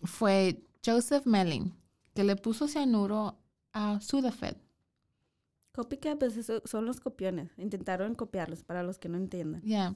fue 0.03 0.61
Joseph 0.85 1.25
Melling, 1.25 1.73
que 2.13 2.23
le 2.23 2.35
puso 2.35 2.67
cianuro 2.67 3.37
a 3.73 3.99
Sudafed. 4.01 4.55
Copycat, 5.73 6.17
pues 6.17 6.37
eso 6.37 6.61
son 6.65 6.85
los 6.85 6.99
copiones. 6.99 7.51
Intentaron 7.57 8.15
copiarlos 8.15 8.63
para 8.63 8.81
los 8.83 8.97
que 8.97 9.09
no 9.09 9.17
entiendan. 9.17 9.61
Yeah. 9.61 9.95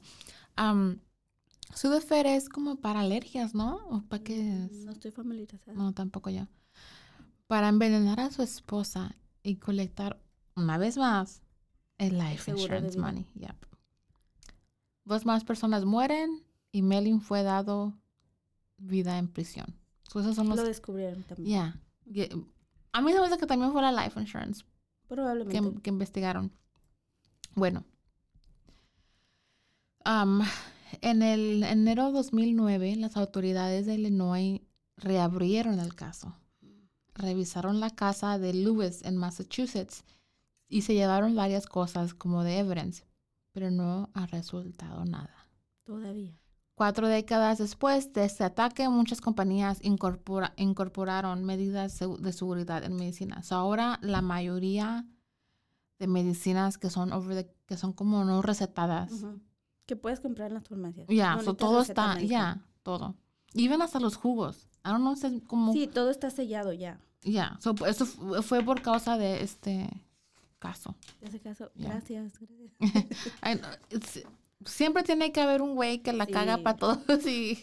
Um, 0.58 0.98
Sudafed 1.74 2.26
es 2.26 2.50
como 2.50 2.76
para 2.78 3.00
alergias, 3.02 3.54
¿no? 3.56 3.76
¿O 3.90 4.02
para 4.04 4.24
qué 4.24 4.66
es? 4.66 4.72
No 4.86 4.92
estoy 4.92 5.12
familiarizada. 5.12 5.74
No, 5.78 5.94
tampoco 5.94 6.30
yo. 6.30 6.48
Para 7.48 7.70
envenenar 7.70 8.20
a 8.20 8.32
su 8.32 8.42
esposa 8.42 9.16
y 9.44 9.56
colectar 9.56 10.20
una 10.56 10.78
vez 10.78 10.98
más 10.98 11.42
el 11.98 12.18
life 12.18 12.44
seguro 12.44 12.64
insurance 12.64 12.98
money. 13.00 13.26
Yep. 13.36 13.56
Dos 15.06 15.26
más 15.26 15.44
personas 15.44 15.86
mueren 15.86 16.44
y 16.72 16.82
Melling 16.82 17.22
fue 17.22 17.44
dado 17.44 17.94
vida 18.78 19.18
en 19.18 19.28
prisión. 19.28 19.76
So, 20.12 20.20
esos 20.20 20.36
son 20.36 20.50
los 20.50 20.58
Lo 20.58 20.64
descubrieron 20.64 21.24
también. 21.24 21.48
Yeah. 21.48 21.82
Ye- 22.06 22.30
A 22.92 23.02
mí 23.02 23.12
se 23.14 23.20
me 23.20 23.26
hace 23.26 23.38
que 23.38 23.48
también 23.48 23.72
fue 23.72 23.82
la 23.82 23.92
life 23.92 24.20
insurance 24.20 24.64
que, 24.64 24.68
Probablemente. 25.16 25.82
que 25.82 25.90
investigaron. 25.90 26.52
Bueno. 27.56 27.84
Am, 30.04 30.42
en 31.02 31.22
el 31.22 31.64
enero 31.64 32.12
2009, 32.12 32.96
las 32.98 33.18
autoridades 33.18 33.86
de 33.86 33.96
Illinois 33.96 34.62
reabrieron 34.98 35.80
el 35.80 35.96
caso. 35.96 36.36
Revisaron 37.14 37.80
la 37.80 37.90
casa 37.90 38.38
de 38.40 38.54
Lewis 38.54 39.04
en 39.04 39.18
Massachusetts 39.18 40.04
y 40.68 40.84
se 40.84 40.94
llevaron 40.94 41.36
varias 41.36 41.66
cosas 41.66 42.14
como 42.14 42.44
de 42.44 42.60
evidence, 42.60 43.06
pero 43.52 43.70
no 43.70 44.10
ha 44.14 44.26
resultado 44.28 45.04
nada. 45.06 45.36
Todavía. 45.84 46.34
Cuatro 46.74 47.08
décadas 47.08 47.58
después 47.60 48.12
de 48.14 48.24
este 48.26 48.44
ataque, 48.44 48.88
muchas 48.90 49.22
compañías 49.22 49.80
incorpora- 49.84 50.54
incorporaron 50.58 51.44
medidas 51.44 52.00
de 52.00 52.34
seguridad 52.34 52.84
en 52.84 52.96
medicina. 52.96 53.44
So, 53.44 53.56
ahora 53.56 54.00
la 54.02 54.22
mayoría 54.22 55.06
de 56.00 56.08
medicinas 56.08 56.78
que 56.80 56.90
son 56.90 57.12
over 57.14 57.44
the- 57.44 57.54
que 57.68 57.78
son 57.78 57.94
como 57.94 58.24
no 58.24 58.42
recetadas. 58.42 59.12
Que 59.86 59.96
puedes 59.96 60.20
comprar 60.20 60.50
en 60.50 60.56
las 60.56 60.68
farmacias. 60.68 61.08
ya, 61.10 61.36
No 61.36 61.44
so 61.44 61.54
todo 61.56 61.82
está, 61.82 62.20
ya, 62.22 62.62
todo. 62.84 63.16
Even 63.54 63.82
hasta 63.82 64.00
los 64.00 64.16
jugos. 64.16 64.68
I 64.86 64.90
don't 64.90 65.02
know, 65.02 65.16
sé 65.16 65.42
cómo... 65.48 65.74
Sí, 65.74 65.88
todo 65.88 66.10
está 66.10 66.30
sellado 66.30 66.74
ya. 66.74 67.00
Ya, 67.24 67.58
so, 67.62 67.76
eso 67.86 68.06
fu- 68.06 68.42
fue 68.42 68.64
por 68.64 68.82
causa 68.82 69.18
de 69.18 69.44
este 69.44 69.90
caso. 70.60 70.96
Ese 71.22 71.40
caso, 71.40 71.72
gracias, 71.76 72.34
gracias. 72.40 73.72
Es- 73.90 74.26
siempre 74.66 75.04
tiene 75.04 75.32
que 75.32 75.42
haber 75.42 75.62
un 75.62 75.76
güey 75.76 76.00
que 76.00 76.14
la 76.14 76.26
caga 76.28 76.58
para 76.60 76.78
todos 76.78 77.26
y... 77.28 77.58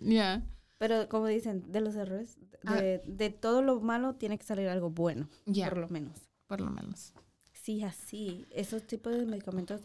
Ya. 0.00 0.42
Pero 0.78 1.08
como 1.08 1.26
dicen, 1.26 1.70
de 1.72 1.80
los 1.80 1.94
errores, 1.96 2.38
Ah. 2.66 2.76
de, 2.76 3.02
de 3.06 3.28
todo 3.28 3.60
lo 3.60 3.78
malo 3.80 4.14
tiene 4.14 4.38
que 4.38 4.44
salir 4.44 4.68
algo 4.68 4.88
bueno, 4.88 5.28
por 5.44 5.76
lo 5.76 5.88
menos. 5.88 6.16
por 6.46 6.62
lo 6.62 6.70
menos. 6.70 7.12
Sí, 7.52 7.82
así. 7.82 8.46
Esos 8.50 8.86
tipos 8.86 9.12
de 9.14 9.26
medicamentos. 9.26 9.82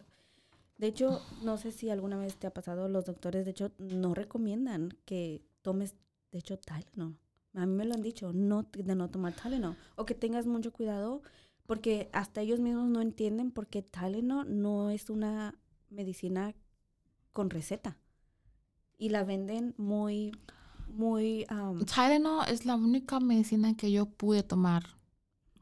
De 0.80 0.86
hecho, 0.86 1.20
no 1.42 1.58
sé 1.58 1.72
si 1.72 1.90
alguna 1.90 2.16
vez 2.16 2.36
te 2.36 2.46
ha 2.46 2.54
pasado, 2.54 2.88
los 2.88 3.04
doctores, 3.04 3.44
de 3.44 3.50
hecho, 3.50 3.70
no 3.76 4.14
recomiendan 4.14 4.96
que 5.04 5.44
tomes, 5.60 5.94
de 6.32 6.38
hecho, 6.38 6.58
Tylenol. 6.58 7.18
A 7.52 7.66
mí 7.66 7.74
me 7.74 7.84
lo 7.84 7.92
han 7.92 8.00
dicho, 8.00 8.32
no, 8.32 8.62
de 8.62 8.94
no 8.94 9.10
tomar 9.10 9.34
Tylenol. 9.34 9.76
O 9.96 10.06
que 10.06 10.14
tengas 10.14 10.46
mucho 10.46 10.72
cuidado, 10.72 11.20
porque 11.66 12.08
hasta 12.14 12.40
ellos 12.40 12.60
mismos 12.60 12.88
no 12.88 13.02
entienden 13.02 13.50
por 13.50 13.66
qué 13.66 13.82
Tylenol 13.82 14.62
no 14.62 14.88
es 14.88 15.10
una 15.10 15.54
medicina 15.90 16.54
con 17.34 17.50
receta. 17.50 17.98
Y 18.96 19.10
la 19.10 19.22
venden 19.22 19.74
muy, 19.76 20.32
muy... 20.88 21.44
am, 21.50 21.84
Tylenol 21.84 22.48
es 22.48 22.64
la 22.64 22.76
única 22.76 23.20
medicina 23.20 23.76
que 23.76 23.92
yo 23.92 24.06
pude 24.06 24.42
tomar 24.42 24.84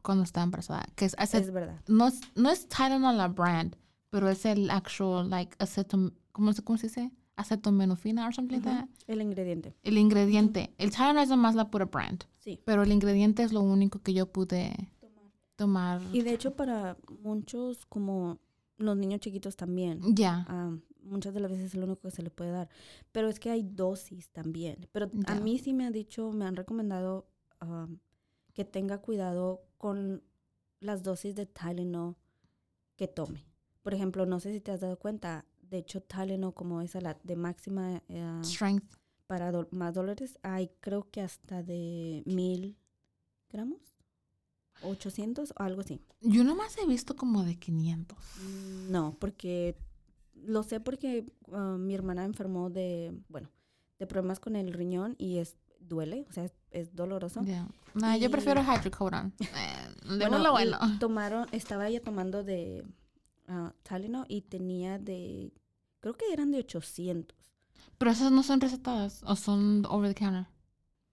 cuando 0.00 0.22
estaba 0.22 0.44
embarazada. 0.44 0.86
Que 0.94 1.06
es, 1.06 1.16
es 1.18 1.50
verdad. 1.50 1.80
no, 1.88 2.06
es, 2.06 2.20
no 2.36 2.50
es 2.50 2.68
Tylenol 2.68 3.16
la 3.16 3.26
brand, 3.26 3.74
pero 4.10 4.28
es 4.28 4.44
el 4.46 4.70
actual, 4.70 5.28
like, 5.30 5.56
acetom, 5.58 6.10
¿cómo, 6.32 6.52
se- 6.52 6.62
cómo 6.62 6.78
se 6.78 6.86
dice? 6.88 7.12
Acetaminofina 7.36 8.26
or 8.26 8.34
something 8.34 8.56
like 8.56 8.68
Ujú, 8.68 8.78
that. 8.78 8.88
El 9.06 9.22
ingrediente. 9.22 9.74
El 9.84 9.96
ingrediente. 9.98 10.74
El 10.78 10.90
Tylenol 10.90 11.22
es 11.22 11.28
nomás 11.28 11.54
la 11.54 11.70
pura 11.70 11.84
brand, 11.84 12.24
Sí. 12.38 12.60
pero 12.64 12.82
el 12.82 12.90
ingrediente 12.92 13.42
es 13.44 13.52
lo 13.52 13.60
único 13.62 14.00
que 14.00 14.12
yo 14.12 14.26
pude 14.32 14.72
tomar. 15.56 16.00
Y 16.12 16.22
de 16.22 16.32
hecho 16.34 16.54
para 16.56 16.96
muchos, 17.22 17.86
como 17.86 18.38
los 18.76 18.96
niños 18.96 19.20
chiquitos 19.20 19.56
también, 19.56 20.00
Ya. 20.14 20.44
ah, 20.48 20.76
muchas 21.02 21.32
de 21.34 21.40
las 21.40 21.50
veces 21.50 21.66
es 21.66 21.74
lo 21.74 21.84
único 21.86 22.02
que 22.02 22.10
se 22.10 22.22
le 22.22 22.30
puede 22.30 22.50
dar. 22.50 22.68
Pero 23.12 23.28
es 23.28 23.38
que 23.40 23.50
hay 23.50 23.62
dosis 23.62 24.30
también. 24.30 24.88
Pero 24.92 25.10
a 25.26 25.34
mí 25.36 25.58
sí 25.58 25.72
me 25.74 25.86
han 25.86 25.92
dicho, 25.92 26.32
me 26.32 26.44
han 26.44 26.56
recomendado 26.56 27.28
ah, 27.60 27.86
que 28.52 28.64
tenga 28.64 28.98
cuidado 28.98 29.62
con 29.78 30.22
las 30.80 31.02
dosis 31.02 31.34
de 31.34 31.46
Tylenol 31.46 32.16
que 32.96 33.06
tome. 33.08 33.44
Por 33.88 33.94
ejemplo, 33.94 34.26
no 34.26 34.38
sé 34.38 34.52
si 34.52 34.60
te 34.60 34.70
has 34.70 34.80
dado 34.80 34.98
cuenta, 34.98 35.46
de 35.62 35.78
hecho 35.78 36.02
Tylenol 36.02 36.52
como 36.52 36.82
esa 36.82 37.00
la 37.00 37.16
de 37.24 37.36
máxima 37.36 38.02
eh, 38.10 38.40
Strength. 38.44 38.84
para 39.26 39.50
do- 39.50 39.66
más 39.70 39.94
dólares, 39.94 40.38
hay 40.42 40.70
creo 40.80 41.10
que 41.10 41.22
hasta 41.22 41.62
de 41.62 42.22
mil 42.26 42.76
gramos, 43.50 43.78
800 44.82 45.54
o 45.58 45.62
algo 45.62 45.80
así. 45.80 46.02
Yo 46.20 46.44
nomás 46.44 46.76
he 46.76 46.86
visto 46.86 47.16
como 47.16 47.44
de 47.44 47.58
500. 47.58 48.18
Mm, 48.42 48.90
No, 48.92 49.16
porque 49.18 49.74
lo 50.34 50.62
sé 50.64 50.80
porque 50.80 51.24
ah, 51.50 51.76
mi 51.78 51.94
hermana 51.94 52.26
enfermó 52.26 52.68
de, 52.68 53.18
bueno, 53.30 53.48
de 53.98 54.06
problemas 54.06 54.38
con 54.38 54.54
el 54.54 54.74
riñón 54.74 55.14
y 55.16 55.38
es 55.38 55.56
duele, 55.80 56.26
o 56.28 56.32
sea, 56.34 56.44
es, 56.44 56.52
es 56.72 56.94
doloroso. 56.94 57.40
Ya. 57.42 57.66
Nah, 57.94 58.16
yo 58.18 58.26
Y- 58.26 58.28
prefiero 58.28 58.60
hydrocodone. 58.62 59.32
Eh, 59.40 60.16
de 60.18 60.24
y 60.26 60.28
bueno. 60.50 60.78
tomaron, 61.00 61.46
estaba 61.52 61.88
ella 61.88 62.02
tomando 62.02 62.44
de 62.44 62.84
ah, 63.48 63.74
Tylenol 63.82 64.26
y 64.28 64.42
tenía 64.42 64.98
de, 64.98 65.52
creo 66.00 66.14
que 66.14 66.32
eran 66.32 66.50
de 66.50 66.58
800. 66.58 67.36
Pero 67.98 68.10
esas 68.10 68.30
no 68.30 68.42
son 68.42 68.60
recetadas 68.60 69.22
o 69.24 69.34
son 69.36 69.84
over 69.86 70.14
the 70.14 70.18
counter. 70.18 70.46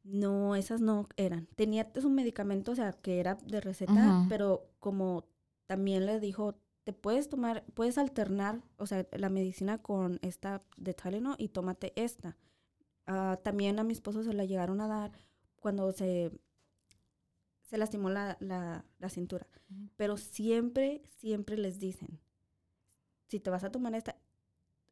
No, 0.04 0.56
esas 0.56 0.82
no 0.82 1.08
eran. 1.18 1.48
Tenía 1.56 1.92
un 2.04 2.14
medicamento, 2.14 2.72
o 2.72 2.76
sea, 2.76 2.94
que 2.94 3.20
era 3.20 3.36
de 3.36 3.60
receta, 3.60 4.26
pero 4.30 4.70
como 4.80 5.26
también 5.66 6.06
le 6.06 6.20
dijo, 6.20 6.60
te 6.84 6.94
puedes 6.94 7.28
tomar, 7.28 7.66
puedes 7.74 7.98
alternar, 7.98 8.62
o 8.78 8.86
sea, 8.86 9.08
la 9.12 9.30
medicina 9.30 9.80
con 9.80 10.20
esta 10.22 10.62
de 10.78 10.94
Tylenol 10.94 11.36
y 11.40 11.48
tómate 11.50 11.92
esta. 11.96 12.38
Ah, 13.08 13.40
también 13.44 13.80
a 13.80 13.84
mi 13.84 13.94
esposo 13.94 14.24
se 14.24 14.34
la 14.34 14.46
llegaron 14.46 14.80
a 14.82 14.88
dar 14.88 15.12
cuando 15.56 15.92
se, 15.92 16.32
se 17.64 17.78
lastimó 17.80 18.12
la, 18.12 18.38
la, 18.40 18.86
la 19.00 19.10
cintura. 19.10 19.48
Pero 19.96 20.18
siempre, 20.18 21.02
siempre 21.18 21.58
les 21.58 21.80
dicen, 21.80 22.20
si 23.28 23.40
te 23.40 23.50
vas 23.50 23.64
a 23.64 23.72
tomar 23.72 23.94
esta, 23.96 24.16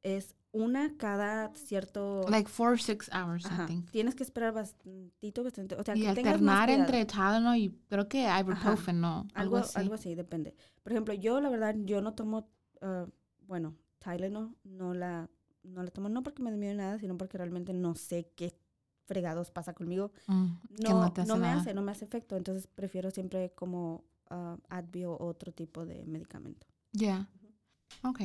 es 0.02 0.36
una 0.52 0.96
cada 0.98 1.54
cierto... 1.56 2.26
Like 2.30 2.50
four 2.50 2.74
or 2.74 2.80
six 2.80 3.10
hours, 3.14 3.46
Ajá, 3.46 3.58
something. 3.68 3.82
Tienes 3.92 4.16
que 4.16 4.24
esperar 4.24 4.54
bastantito, 4.54 5.44
bastante. 5.44 5.76
O 5.76 5.84
sea, 5.84 5.96
Y 5.96 6.02
que 6.02 6.14
tengas 6.14 6.42
más 6.42 6.62
alternar 6.62 6.66
cuidado. 6.68 6.82
entre 7.02 7.06
Tylenol 7.06 7.58
y 7.58 7.70
creo 7.90 8.08
que 8.08 8.28
ibuprofen, 8.40 9.02
¿no? 9.02 9.22
algo, 9.34 9.56
Algo 9.56 9.58
así. 9.58 9.80
algo 9.80 9.94
así, 9.96 10.14
depende. 10.16 10.56
Por 10.84 10.92
ejemplo, 10.92 11.14
yo 11.14 11.40
la 11.42 11.50
verdad, 11.50 11.76
yo 11.80 12.02
no 12.02 12.14
tomo, 12.14 12.50
ah, 12.82 13.08
bueno, 13.48 13.76
Tylenol, 14.00 14.56
no 14.64 14.94
la, 14.94 15.30
no 15.64 15.82
la 15.84 15.90
tomo, 15.90 16.10
no 16.10 16.22
porque 16.22 16.44
me 16.44 16.52
dé 16.52 16.58
miedo 16.58 16.76
nada, 16.76 17.00
sino 17.00 17.18
porque 17.18 17.38
realmente 17.38 17.74
no 17.74 17.96
sé 17.96 18.30
qué 18.36 18.54
fregados 19.06 19.52
pasa 19.52 19.74
conmigo. 19.74 20.12
Mm, 20.28 20.48
No, 20.84 20.90
no 21.16 21.26
no 21.26 21.38
me 21.38 21.48
hace, 21.48 21.74
no 21.74 21.82
me 21.82 21.92
hace 21.94 22.06
efecto. 22.06 22.36
Entonces 22.36 22.68
prefiero 22.68 23.10
siempre 23.10 23.52
como 23.56 24.04
ah, 24.30 24.58
Advil 24.70 25.06
o 25.06 25.18
otro 25.26 25.52
tipo 25.54 25.86
de 25.86 26.06
medicamento. 26.06 26.68
Ya. 26.92 27.30
Ok. 28.02 28.22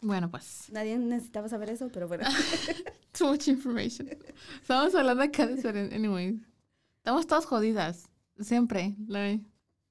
Bueno, 0.00 0.30
pues. 0.30 0.70
Nadie 0.70 0.96
necesitaba 0.98 1.48
saber 1.48 1.70
eso, 1.70 1.88
pero 1.92 2.06
bueno. 2.08 2.24
Too 3.18 3.26
much 3.28 3.48
information. 3.48 4.08
Estamos 4.60 4.94
hablando 4.94 5.24
acá 5.24 5.46
de 5.46 5.54
eso, 5.54 5.68
anyway. 5.68 6.40
Estamos 6.98 7.26
todas 7.26 7.46
jodidas. 7.46 8.08
Siempre. 8.38 8.94
la- 9.08 9.38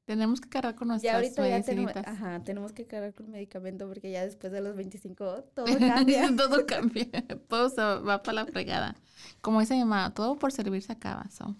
tenemos 0.06 0.39
que 0.39 0.47
cargar 0.47 0.73
con 0.76 0.88
ya 0.88 0.91
nuestras 0.93 1.15
ahorita 1.15 1.50
ya 1.50 1.62
tenemos, 1.65 1.93
medicinitas. 1.93 2.08
ajá, 2.08 2.41
tenemos 2.41 2.71
que 2.71 2.88
cargar 2.88 3.13
con 3.13 3.30
medicamento 3.30 3.89
porque 3.89 4.10
ya 4.10 4.23
después 4.23 4.54
de 4.54 4.62
los 4.62 4.73
25 4.78 5.43
todo 5.54 5.65
cambia. 5.80 6.34
todo 6.38 6.65
cambia. 6.65 7.10
Todo 7.50 7.67
se 7.69 7.82
va 7.82 8.23
para 8.23 8.36
la 8.36 8.45
fregada. 8.45 8.95
Como 9.41 9.60
dice 9.60 9.73
mi 9.73 9.82
mamá, 9.82 10.13
todo 10.13 10.38
por 10.39 10.54
servir 10.54 10.82
se 10.82 10.93
acaba. 10.93 11.30
so. 11.30 11.54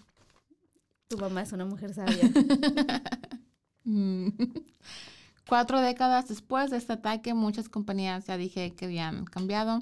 Tu 1.08 1.18
mamá 1.18 1.42
es 1.42 1.52
una 1.52 1.66
mujer 1.66 1.92
sabia. 1.92 2.30
Mm. 3.84 4.28
Cuatro 5.48 5.80
décadas 5.80 6.28
después 6.28 6.70
de 6.70 6.76
este 6.76 6.92
ataque, 6.92 7.32
muchas 7.34 7.68
compañías 7.68 8.26
ya 8.26 8.36
dije 8.36 8.74
que 8.74 8.84
habían 8.84 9.24
cambiado 9.24 9.80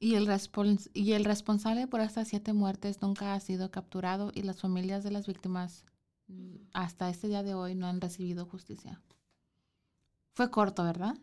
y 0.00 0.14
el, 0.14 0.26
respons- 0.28 0.90
y 0.94 1.12
el 1.12 1.24
responsable 1.24 1.86
por 1.86 2.00
estas 2.00 2.28
siete 2.28 2.52
muertes 2.52 3.00
nunca 3.02 3.34
ha 3.34 3.40
sido 3.40 3.70
capturado 3.70 4.30
y 4.34 4.42
las 4.42 4.60
familias 4.60 5.02
de 5.04 5.10
las 5.10 5.26
víctimas 5.26 5.84
mm, 6.28 6.56
hasta 6.72 7.08
este 7.10 7.28
día 7.28 7.42
de 7.42 7.54
hoy 7.54 7.74
no 7.74 7.86
han 7.86 8.00
recibido 8.00 8.46
justicia. 8.46 9.00
Fue 10.34 10.50
corto, 10.50 10.84
¿verdad? 10.84 11.16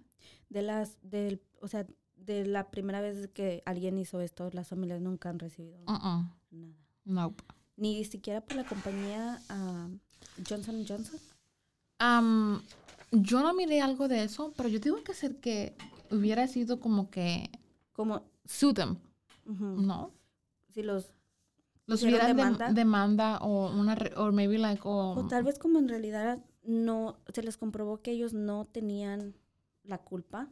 De 0.49 0.61
las, 0.61 0.97
del, 1.03 1.41
o 1.61 1.67
sea, 1.67 1.85
de 2.15 2.45
la 2.45 2.69
primera 2.69 2.99
vez 3.01 3.29
que 3.29 3.61
alguien 3.65 3.97
hizo 3.97 4.19
esto, 4.19 4.49
las 4.51 4.67
familias 4.67 5.01
nunca 5.01 5.29
han 5.29 5.39
recibido 5.39 5.77
Uh-uh. 5.87 5.87
nada. 5.91 6.35
Nope. 7.05 7.43
Ni 7.77 8.03
siquiera 8.05 8.41
por 8.41 8.55
la 8.57 8.63
compañía 8.65 9.41
ah, 9.49 9.87
Johnson 10.49 10.85
Johnson. 10.87 11.19
Am, 11.99 12.61
yo 13.11 13.41
no 13.41 13.53
miré 13.53 13.81
algo 13.81 14.07
de 14.07 14.23
eso, 14.23 14.53
pero 14.57 14.69
yo 14.69 14.79
digo 14.79 15.03
que 15.03 15.13
ser 15.13 15.37
que 15.39 15.75
hubiera 16.11 16.47
sido 16.47 16.79
como 16.79 17.09
que 17.09 17.49
Como, 17.93 18.23
sue 18.45 18.73
them, 18.73 18.97
¿no? 19.45 20.11
si 20.73 20.83
los, 20.83 21.05
Los 21.87 22.01
¿Hicieron 22.01 22.19
hubieran 22.19 22.37
dem- 22.37 22.57
demanda? 22.57 22.73
demanda 22.73 23.37
o 23.39 23.69
una 23.71 23.95
or 24.17 24.31
maybe 24.33 24.57
like 24.57 24.81
o, 24.85 25.11
o 25.13 25.27
tal 25.27 25.43
vez 25.43 25.57
como 25.59 25.79
en 25.79 25.87
realidad 25.87 26.39
no, 26.63 27.17
se 27.33 27.43
les 27.43 27.57
comprobó 27.57 28.01
que 28.01 28.11
ellos 28.11 28.33
no 28.33 28.65
tenían 28.65 29.35
la 29.83 29.99
culpa. 29.99 30.49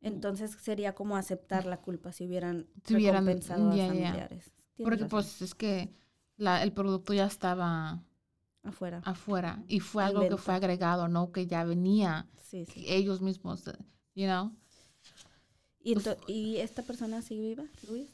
Entonces 0.00 0.52
sería 0.62 0.94
como 0.94 1.16
aceptar 1.18 1.66
la 1.66 1.76
culpa 1.82 2.10
si 2.12 2.24
hubieran 2.26 2.66
Si 2.86 2.94
hubieran- 2.96 3.28
a 3.28 3.86
familiares. 3.88 4.50
Porque 4.78 4.96
razón, 4.96 5.08
pues 5.10 5.42
es 5.42 5.54
que 5.54 5.94
la, 6.38 6.62
el 6.62 6.72
producto 6.72 7.12
ya 7.12 7.26
estaba 7.26 8.02
afuera. 8.64 9.00
afuera 9.04 9.62
y 9.68 9.80
fue 9.80 10.02
algo 10.04 10.20
que 10.28 10.36
fue 10.36 10.54
agregado, 10.54 11.08
no 11.08 11.30
que 11.32 11.46
ya 11.46 11.64
venía 11.64 12.26
Sí, 12.42 12.64
sí. 12.66 12.84
ellos 12.88 13.20
mismos, 13.20 13.64
you 14.14 14.26
know. 14.26 14.52
¿Y, 15.82 15.96
¿Y 16.26 16.56
esta 16.58 16.82
persona 16.82 17.20
sigue 17.22 17.42
viva, 17.42 17.64
Luis? 17.88 18.08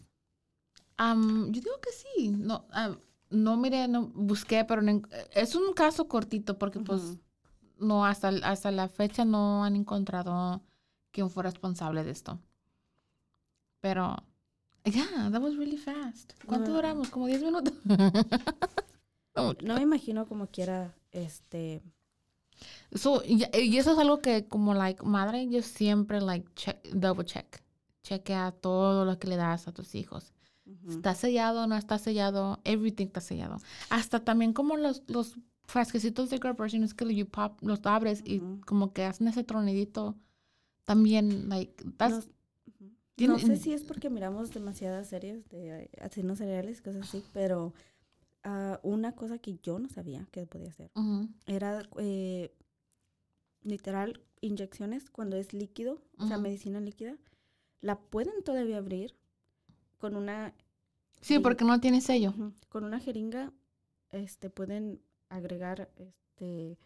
Am, 0.96 1.46
yo 1.52 1.60
digo 1.60 1.80
que 1.80 1.90
sí, 1.92 2.28
no, 2.30 2.66
am, 2.72 2.98
no 3.30 3.56
miré, 3.56 3.86
no 3.88 4.08
busqué, 4.08 4.64
pero 4.64 4.82
no 4.82 5.00
es 5.32 5.54
un 5.54 5.72
caso 5.72 6.08
cortito 6.08 6.58
porque 6.58 6.80
pues 6.80 7.00
Ujú. 7.02 7.20
no 7.78 8.04
hasta, 8.04 8.28
hasta 8.42 8.70
la 8.70 8.88
fecha 8.88 9.24
no 9.24 9.64
han 9.64 9.76
encontrado 9.76 10.62
quién 11.12 11.30
fue 11.30 11.44
responsable 11.44 12.02
de 12.04 12.10
esto. 12.10 12.38
Pero, 13.80 14.16
yeah, 14.84 15.30
that 15.30 15.40
was 15.40 15.56
really 15.56 15.78
fast. 15.78 16.32
¿Cuánto 16.44 16.70
No. 16.70 16.76
duramos? 16.76 17.08
Como 17.08 17.26
10 17.26 17.42
minutos. 17.42 17.72
No 19.62 19.74
me 19.76 19.82
imagino 19.82 20.26
como 20.26 20.46
quiera, 20.46 20.94
este, 21.12 21.82
So, 22.92 23.22
y, 23.24 23.44
y 23.56 23.78
eso 23.78 23.92
es 23.92 23.98
algo 23.98 24.20
que 24.20 24.46
como 24.46 24.74
like 24.74 25.02
madre 25.04 25.48
yo 25.48 25.62
siempre 25.62 26.20
like 26.20 26.48
check, 26.54 26.82
double 26.92 27.24
check. 27.24 27.62
Chequea 28.02 28.52
todo 28.52 29.04
lo 29.04 29.18
que 29.18 29.28
le 29.28 29.36
das 29.36 29.68
a 29.68 29.72
tus 29.72 29.94
hijos. 29.94 30.32
Está 30.88 31.14
sellado, 31.14 31.66
no 31.66 31.76
está 31.76 31.98
sellado, 31.98 32.60
everything 32.64 33.06
está 33.06 33.20
sellado. 33.20 33.58
Hasta 33.90 34.24
también 34.24 34.52
como 34.52 34.76
los, 34.76 35.02
los 35.08 35.36
frasquecitos 35.64 36.30
de 36.30 36.38
Gerber, 36.38 36.74
es 36.74 36.94
que 36.94 37.14
you 37.14 37.26
pop, 37.26 37.58
los 37.62 37.80
abres 37.84 38.22
y 38.24 38.38
Ujú. 38.38 38.60
como 38.66 38.92
que 38.92 39.04
hacen 39.04 39.28
ese 39.28 39.44
tronidito. 39.44 40.16
También, 40.84 41.48
like, 41.48 41.84
that's, 41.96 42.28
No, 43.18 43.34
No 43.34 43.38
sé 43.38 43.56
si 43.56 43.72
es 43.72 43.84
porque 43.84 44.10
miramos 44.10 44.52
demasiadas 44.54 45.08
series 45.08 45.48
de 45.50 45.82
eh, 45.82 45.90
asesinos 46.00 46.38
cereales, 46.38 46.80
cosas 46.80 47.08
así, 47.08 47.22
pero 47.32 47.74
ah, 48.44 48.80
una 48.82 49.12
cosa 49.12 49.38
que 49.38 49.58
yo 49.62 49.78
no 49.78 49.88
sabía 49.88 50.26
que 50.30 50.46
podía 50.46 50.70
hacer 50.70 50.90
era 51.46 51.82
eh, 51.98 52.52
literal 53.62 54.22
inyecciones 54.40 55.10
cuando 55.10 55.36
es 55.36 55.52
líquido, 55.52 56.02
o 56.18 56.26
sea, 56.26 56.38
medicina 56.38 56.80
líquida, 56.80 57.16
la 57.80 57.98
pueden 57.98 58.42
todavía 58.42 58.78
abrir 58.78 59.14
con 59.98 60.16
una 60.16 60.54
Sí, 61.20 61.38
porque 61.38 61.64
no 61.64 61.80
tiene 61.80 62.00
sello. 62.00 62.34
Con 62.68 62.84
una 62.84 62.98
jeringa, 62.98 63.52
este, 64.10 64.50
pueden 64.50 65.00
agregar, 65.28 65.90
este, 65.96 66.78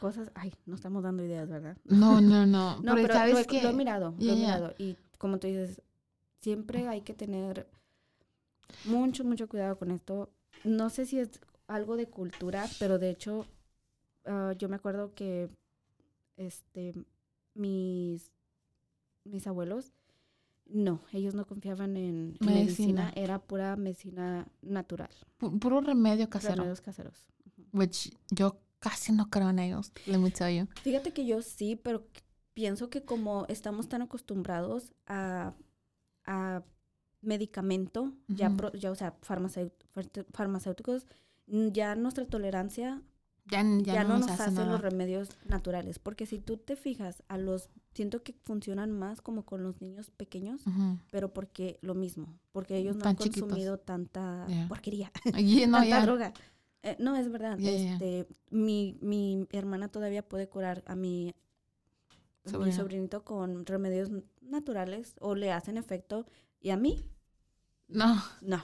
cosas. 0.00 0.30
Ay, 0.34 0.54
no 0.66 0.76
estamos 0.76 1.02
dando 1.02 1.24
ideas, 1.24 1.48
¿verdad? 1.48 1.76
No, 1.84 2.20
no, 2.20 2.46
no. 2.46 2.76
No, 2.82 2.94
pero, 2.94 3.12
¿sabes 3.12 3.34
lo, 3.34 3.44
qué? 3.44 3.62
lo 3.62 3.70
he 3.70 3.72
mirado, 3.72 4.14
lo 4.18 4.24
Ya, 4.24 4.32
he 4.32 4.36
mirado. 4.36 4.74
Y 4.78 4.96
como 5.18 5.38
tú 5.38 5.48
dices, 5.48 5.82
siempre 6.40 6.86
hay 6.88 7.02
que 7.02 7.14
tener 7.14 7.68
mucho, 8.84 9.24
mucho 9.24 9.48
cuidado 9.48 9.76
con 9.76 9.90
esto. 9.90 10.30
No 10.66 10.90
sé 10.90 11.06
si 11.06 11.18
es 11.20 11.40
algo 11.68 11.96
de 11.96 12.06
cultura, 12.08 12.66
pero 12.78 12.98
de 12.98 13.10
hecho, 13.10 13.46
ah, 14.24 14.52
yo 14.58 14.68
me 14.68 14.76
acuerdo 14.76 15.14
que, 15.14 15.48
este, 16.36 16.92
mis, 17.54 18.32
mis 19.24 19.46
abuelos, 19.46 19.92
no, 20.66 21.00
ellos 21.12 21.34
no 21.34 21.46
confiaban 21.46 21.96
en 21.96 22.36
Medicina. 22.40 22.52
medicina, 22.52 23.12
era 23.14 23.38
pura 23.38 23.76
medicina 23.76 24.46
natural, 24.62 25.10
Pu- 25.38 25.58
Puro 25.60 25.80
remedio 25.80 26.28
casero. 26.28 26.56
remedios 26.56 26.80
caseros. 26.80 27.24
Which 27.72 28.10
yo 28.30 28.58
casi 28.80 29.12
no 29.12 29.30
creo 29.30 29.48
en 29.50 29.60
ellos, 29.60 29.92
let 30.06 30.18
me 30.18 30.30
tell 30.30 30.52
you. 30.54 30.66
Fíjate 30.82 31.12
que 31.12 31.24
yo 31.24 31.40
sí, 31.42 31.76
pero 31.76 32.06
pienso 32.54 32.90
que 32.90 33.04
como 33.04 33.46
estamos 33.48 33.88
tan 33.88 34.02
acostumbrados 34.02 34.92
a, 35.06 35.54
a 36.24 36.64
medicamento, 37.22 38.12
ya, 38.28 38.50
pro- 38.50 38.72
ya, 38.72 38.90
o 38.90 38.94
sea, 38.96 39.14
farmacéut- 39.20 39.72
farte- 39.72 39.85
farmacéuticos, 40.32 41.06
mm, 41.46 41.68
ya 41.68 41.94
nuestra 41.94 42.24
tolerancia 42.26 43.02
Ya, 43.48 43.62
ya, 43.62 43.94
ya, 43.94 44.04
no, 44.04 44.18
nos 44.18 44.28
hace 44.28 44.42
hacen 44.42 44.54
nada. 44.54 44.72
los 44.72 44.80
remedios 44.80 45.28
naturales. 45.44 45.98
Porque 46.00 46.26
si 46.26 46.38
tú 46.40 46.56
te 46.56 46.74
fijas, 46.76 47.22
a 47.28 47.38
los 47.38 47.68
siento 47.94 48.22
que 48.22 48.34
funcionan 48.42 48.90
más 48.90 49.20
como 49.22 49.44
con 49.44 49.62
los 49.62 49.80
niños 49.80 50.10
pequeños, 50.10 50.62
pero 51.12 51.32
porque 51.32 51.78
lo 51.82 51.94
mismo, 51.94 52.38
porque 52.52 52.76
ellos 52.76 52.96
no 52.96 53.02
Tan 53.02 53.10
han 53.10 53.16
chiquitos. 53.18 53.42
consumido 53.42 53.78
tanta 53.78 54.46
Yeah. 54.48 54.68
porquería. 54.68 55.12
No, 55.68 55.78
tanta 55.80 56.02
droga. 56.02 56.32
Eh, 56.82 56.96
no, 56.98 57.16
es 57.16 57.30
verdad. 57.30 57.58
Este, 57.60 58.26
mi, 58.50 58.98
mi 59.00 59.46
hermana 59.52 59.88
todavía 59.88 60.28
puede 60.28 60.48
curar 60.48 60.82
a 60.86 60.94
mi, 60.96 61.32
mi 62.58 62.72
sobrinito 62.72 63.24
con 63.24 63.64
remedios 63.66 64.10
naturales 64.40 65.14
o 65.20 65.34
le 65.34 65.52
hacen 65.52 65.76
efecto. 65.78 66.26
Y 66.60 66.70
a 66.70 66.76
mí, 66.76 67.04
No, 67.88 68.22
no. 68.40 68.62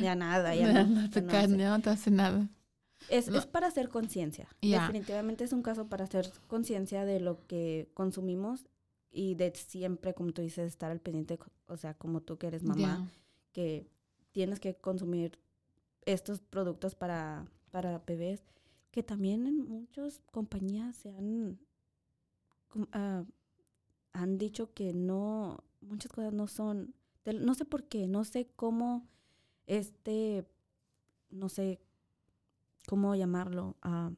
Ya 0.00 0.14
nada, 0.14 0.54
ya 0.54 0.72
no, 0.72 0.86
no. 0.86 0.94
no 0.94 1.00
ya 1.02 1.10
te 1.10 1.22
no 1.22 1.30
cae, 1.30 1.48
no 1.48 1.80
te 1.80 1.90
hace 1.90 2.10
nada. 2.10 2.48
Es, 3.08 3.28
es 3.28 3.46
para 3.46 3.66
hacer 3.66 3.88
conciencia. 3.88 4.48
Definitivamente 4.60 5.44
es 5.44 5.52
un 5.52 5.62
caso 5.62 5.88
para 5.88 6.04
hacer 6.04 6.30
conciencia 6.46 7.04
de 7.04 7.20
lo 7.20 7.46
que 7.46 7.90
consumimos 7.94 8.66
y 9.10 9.34
de 9.34 9.52
siempre, 9.54 10.14
como 10.14 10.32
tú 10.32 10.42
dices, 10.42 10.68
estar 10.68 10.90
al 10.90 11.00
pendiente, 11.00 11.38
o 11.66 11.76
sea, 11.76 11.94
como 11.94 12.22
tú 12.22 12.38
que 12.38 12.46
eres 12.46 12.62
mamá, 12.62 13.10
que 13.52 13.86
tienes 14.32 14.60
que 14.60 14.74
consumir 14.74 15.38
estos 16.06 16.40
productos 16.40 16.94
para, 16.94 17.46
para 17.70 17.98
bebés, 17.98 18.42
que 18.90 19.02
también 19.02 19.46
en 19.46 19.58
muchas 19.68 20.20
compañías 20.30 20.96
se 20.96 21.10
han, 21.10 21.58
ah, 22.92 23.24
han 24.12 24.38
dicho 24.38 24.72
que 24.72 24.94
no, 24.94 25.62
muchas 25.80 26.10
cosas 26.12 26.32
no 26.32 26.46
son, 26.46 26.94
no 27.24 27.54
sé 27.54 27.64
por 27.64 27.84
qué, 27.84 28.08
no 28.08 28.24
sé 28.24 28.48
cómo 28.56 29.06
este, 29.66 30.46
no 31.30 31.48
sé 31.48 31.80
cómo 32.86 33.14
llamarlo, 33.16 33.76
ah, 33.82 34.12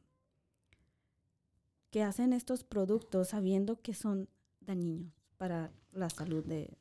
que 1.90 2.02
hacen 2.02 2.32
estos 2.32 2.64
productos 2.64 3.28
sabiendo 3.28 3.80
que 3.80 3.94
son 3.94 4.28
dañinos 4.60 5.12
para 5.36 5.72
la 5.92 6.10
salud 6.10 6.44
de, 6.44 6.76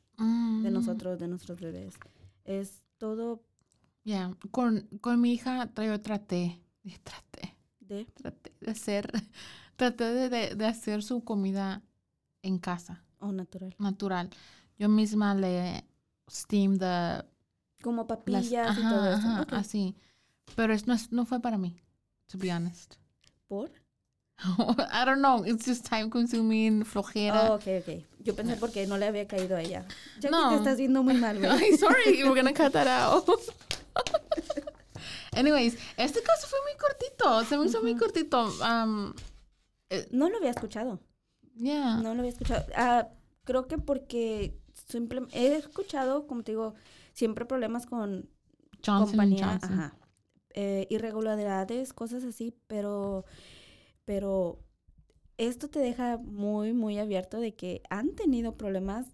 de 0.62 0.70
Mm, 0.70 0.70
nosotros, 0.70 1.18
de 1.18 1.28
nuestros 1.28 1.60
bebés. 1.60 1.94
Es 2.44 2.82
todo 2.98 3.42
Ya, 4.04 4.36
con, 4.50 4.82
con 5.00 5.20
mi 5.20 5.32
hija 5.32 5.70
yo 5.76 6.00
traté, 6.00 6.60
traté, 7.04 7.56
de... 7.80 8.06
traté 8.14 8.52
de 8.60 8.70
hacer, 8.72 9.10
traté 9.76 10.04
de, 10.04 10.28
de- 10.30 10.54
de 10.56 10.66
hacer 10.66 11.02
su 11.02 11.24
comida 11.24 11.82
en 12.42 12.58
casa, 12.58 13.04
o 13.20 13.32
natural. 13.32 13.74
natural. 13.78 14.30
Yo 14.78 14.88
misma 14.88 15.34
le 15.34 15.84
steam 16.30 16.78
the 16.78 17.24
Como 17.84 18.02
las, 18.02 18.06
papillas 18.08 18.78
y 18.78 18.82
todo 18.82 19.06
eso. 19.12 19.28
ajá, 19.28 19.46
así. 19.50 19.94
Pero 20.56 20.72
es, 20.74 20.86
no, 20.86 20.94
es- 20.94 21.12
no 21.12 21.24
fue 21.26 21.40
para 21.40 21.58
mí, 21.58 21.80
to 22.28 22.38
be 22.38 22.50
honest. 22.52 22.94
¿Por? 23.46 23.70
I 24.38 25.04
don't 25.04 25.18
know, 25.20 25.44
it's 25.46 25.64
just 25.64 25.86
time 25.88 26.10
consuming, 26.10 26.84
flojera. 26.84 27.50
Oh, 27.52 27.54
ok, 27.54 27.66
ok. 27.80 28.04
Yo 28.20 28.34
pensé 28.34 28.56
porque 28.56 28.86
no 28.86 28.96
le 28.98 29.06
había 29.06 29.26
caído 29.28 29.56
a 29.56 29.60
ella. 29.62 29.86
Ya 30.18 30.28
que 30.28 30.30
No. 30.30 30.48
te 30.50 30.56
estás 30.56 30.78
viendo 30.78 31.02
muy 31.02 31.14
mal, 31.14 31.38
güey. 31.38 31.76
Sorry, 31.78 32.24
we're 32.24 32.34
gonna 32.34 32.52
cut 32.54 32.72
that 32.72 32.86
out. 32.88 33.24
Anyways, 35.32 35.76
este 35.96 36.22
caso 36.22 36.46
fue 36.46 36.58
muy 36.62 36.78
cortito, 36.78 37.44
se 37.44 37.58
me 37.58 37.66
hizo 37.66 37.82
muy 37.82 37.96
cortito. 37.96 38.44
Um, 38.62 39.14
No 40.10 40.28
lo 40.28 40.36
había 40.38 40.50
escuchado. 40.50 41.00
yeah. 41.56 41.96
No 41.96 42.14
lo 42.14 42.20
había 42.20 42.30
escuchado. 42.30 42.64
Ah, 42.76 43.08
creo 43.44 43.66
que 43.66 43.78
porque 43.78 44.56
simple- 44.88 45.26
he 45.32 45.56
escuchado, 45.56 46.26
como 46.26 46.42
te 46.44 46.52
digo, 46.52 46.74
siempre 47.14 47.46
problemas 47.46 47.86
con 47.86 48.28
Johnson 48.84 49.06
compañía, 49.08 49.48
Johnson. 49.52 49.72
ajá, 49.72 49.96
eh, 50.50 50.86
irregularidades, 50.90 51.92
cosas 51.94 52.22
así, 52.24 52.54
pero, 52.66 53.24
pero 54.04 54.60
esto 55.38 55.68
te 55.68 55.78
deja 55.80 56.18
muy, 56.18 56.72
muy 56.74 56.98
abierto 56.98 57.40
de 57.40 57.54
que 57.56 57.82
han 57.90 58.14
tenido 58.14 58.56
problemas 58.56 59.06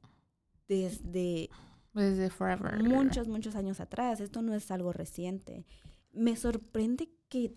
desde 0.68 1.48
Desde 1.94 2.30
forever. 2.30 2.82
muchos, 2.82 3.28
muchos 3.28 3.54
años 3.56 3.80
atrás. 3.80 4.20
Esto 4.20 4.42
no 4.42 4.54
es 4.54 4.70
algo 4.70 4.92
reciente. 4.92 5.64
Me 6.12 6.36
sorprende 6.36 7.08
que 7.28 7.54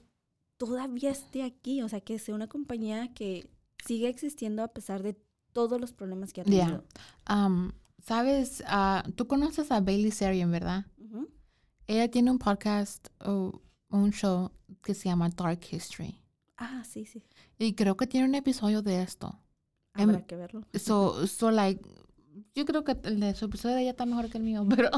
todavía 0.57 1.09
esté 1.11 1.43
aquí, 1.43 1.81
o 1.81 1.89
sea, 1.89 1.99
que 2.01 2.19
sea 2.19 2.35
una 2.35 2.47
compañía 2.47 3.13
que 3.13 3.49
sigue 3.85 4.07
existiendo 4.07 4.63
a 4.63 4.69
pesar 4.69 5.03
de 5.03 5.17
todos 5.51 5.79
los 5.81 5.91
problemas 5.93 6.31
que 6.33 6.41
ha 6.41 6.45
Yeah. 6.45 6.65
tenido. 6.65 6.83
Um, 7.29 7.71
Sabes, 8.05 8.63
Ah, 8.67 9.03
tú 9.15 9.27
conoces 9.27 9.71
a 9.71 9.79
Bailey 9.79 10.11
Sarian, 10.11 10.51
¿verdad? 10.51 10.85
Ella 11.87 12.09
tiene 12.09 12.31
un 12.31 12.39
podcast 12.39 13.07
o 13.25 13.61
un 13.89 14.11
show 14.11 14.51
que 14.81 14.93
se 14.93 15.09
llama 15.09 15.29
Dark 15.29 15.59
History. 15.69 16.19
Ah, 16.57 16.83
sí, 16.85 17.05
sí. 17.05 17.23
Y 17.59 17.73
creo 17.73 17.97
que 17.97 18.07
tiene 18.07 18.27
un 18.27 18.35
episodio 18.35 18.81
de 18.81 19.01
esto. 19.01 19.37
Em, 19.95 20.09
Habrá 20.09 20.25
que 20.25 20.35
verlo. 20.35 20.65
So, 20.75 21.27
so 21.27 21.51
like, 21.51 21.81
yo 22.55 22.65
creo 22.65 22.83
que 22.83 22.97
el 23.03 23.19
de 23.19 23.35
su 23.35 23.45
episodio 23.45 23.75
de 23.75 23.81
ella 23.83 23.91
está 23.91 24.05
mejor 24.05 24.29
que 24.29 24.37
el 24.37 24.43
mío, 24.43 24.65
pero, 24.69 24.89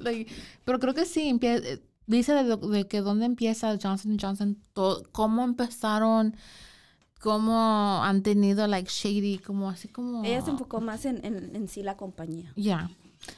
like, 0.00 0.30
pero 0.64 0.78
creo 0.78 0.94
que 0.94 1.06
sí, 1.06 1.30
empie- 1.30 1.80
dice 2.06 2.34
de, 2.34 2.56
de 2.56 2.86
que 2.88 3.00
dónde 3.00 3.24
empieza 3.26 3.78
Johnson 3.82 4.18
Johnson, 4.20 4.58
to- 4.74 5.02
cómo 5.12 5.44
empezaron, 5.44 6.36
cómo 7.24 8.04
han 8.04 8.22
tenido, 8.22 8.66
like, 8.66 8.90
shady, 8.90 9.38
como 9.38 9.70
así 9.70 9.88
como... 9.88 10.22
Ella 10.24 10.42
se 10.42 10.50
enfocó 10.50 10.82
más 10.82 11.06
en, 11.06 11.24
en, 11.24 11.56
en 11.56 11.68
sí 11.68 11.82
la 11.82 11.96
compañía. 11.96 12.52
Yeah. 12.54 12.90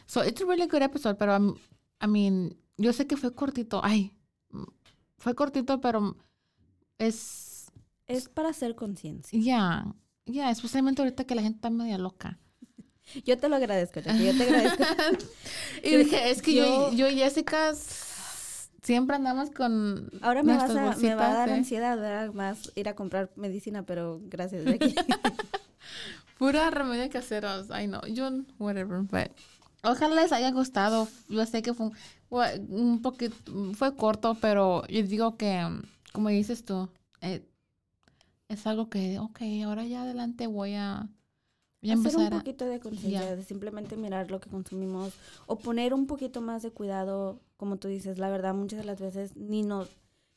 So, 0.06 0.24
it's 0.24 0.42
a 0.42 0.44
really 0.44 0.66
good 0.66 0.82
episode, 0.82 1.14
pero, 1.14 1.36
um, 1.36 1.54
I 2.02 2.08
mean, 2.08 2.56
yo 2.76 2.92
sé 2.92 3.06
que 3.06 3.16
fue 3.16 3.32
cortito, 3.32 3.80
ay, 3.84 4.12
fue 5.18 5.36
cortito, 5.36 5.80
pero 5.80 6.16
es, 6.98 7.66
Es 8.08 8.28
para 8.28 8.48
hacer 8.48 8.74
conciencia. 8.74 9.38
yeah, 9.38 9.94
yeah, 10.24 10.50
especialmente 10.50 11.02
ahorita 11.02 11.22
que 11.24 11.36
la 11.36 11.42
gente 11.42 11.58
está 11.58 11.70
media 11.70 11.96
loca. 11.96 12.40
Yo 13.24 13.38
te 13.38 13.48
lo 13.48 13.54
agradezco, 13.54 14.00
Jackie, 14.00 14.24
Yo 14.26 14.36
te 14.36 14.42
agradezco. 14.42 14.82
Y 15.84 15.96
dije, 15.96 16.30
es 16.30 16.42
que 16.42 16.54
yo, 16.56 16.90
yo- 16.92 17.08
y 17.08 17.18
Jessica 17.18 17.72
siempre 18.86 19.16
andamos 19.16 19.50
con 19.50 20.08
Ahora 20.22 20.42
me, 20.44 20.56
vas 20.56 20.70
a, 20.70 20.96
me 20.96 21.14
va 21.16 21.30
a 21.30 21.34
dar 21.34 21.48
¿eh? 21.48 21.54
ansiedad, 21.54 21.98
¿verdad? 21.98 22.32
Más 22.32 22.70
ir 22.76 22.88
a 22.88 22.94
comprar 22.94 23.30
medicina, 23.36 23.82
pero 23.82 24.20
gracias, 24.24 24.64
Jackie. 24.64 24.94
Pura 26.38 26.70
remedio 26.70 27.08
caseros. 27.10 27.70
Ay, 27.70 27.86
no, 27.88 28.00
yo, 28.06 28.28
whatever, 28.58 29.00
but 29.02 29.30
ojalá 29.82 30.22
les 30.22 30.32
haya 30.32 30.50
gustado. 30.52 31.08
Yo 31.28 31.44
sé 31.46 31.62
que 31.62 31.74
fue 31.74 31.86
un, 31.86 31.92
un 32.68 33.02
poquito, 33.02 33.36
fue 33.74 33.96
corto, 33.96 34.36
pero 34.40 34.86
yo 34.88 35.02
digo 35.02 35.36
que, 35.36 35.66
como 36.12 36.28
dices 36.28 36.64
tú, 36.64 36.88
eh, 37.22 37.44
es 38.48 38.66
algo 38.66 38.88
que, 38.88 39.18
ok, 39.18 39.40
ahora 39.64 39.84
ya 39.84 40.02
adelante 40.02 40.46
voy 40.46 40.74
a, 40.74 41.08
Voy 41.82 41.90
a 41.90 41.94
hacer 41.94 42.16
un 42.16 42.22
empezar 42.22 42.34
a- 42.34 42.38
poquito 42.38 42.66
de 42.66 42.80
conciencia, 42.80 43.34
de 43.36 43.42
simplemente 43.42 43.96
mirar 43.96 44.30
lo 44.30 44.40
que 44.40 44.50
consumimos 44.50 45.14
o 45.46 45.58
poner 45.58 45.94
un 45.94 46.06
poquito 46.06 46.40
más 46.40 46.62
de 46.62 46.70
cuidado, 46.70 47.40
como 47.56 47.76
tú 47.78 47.88
dices, 47.88 48.18
la 48.18 48.28
verdad 48.30 48.54
muchas 48.54 48.78
de 48.80 48.84
las 48.84 49.00
veces 49.00 49.36
ni 49.36 49.62
nos 49.62 49.88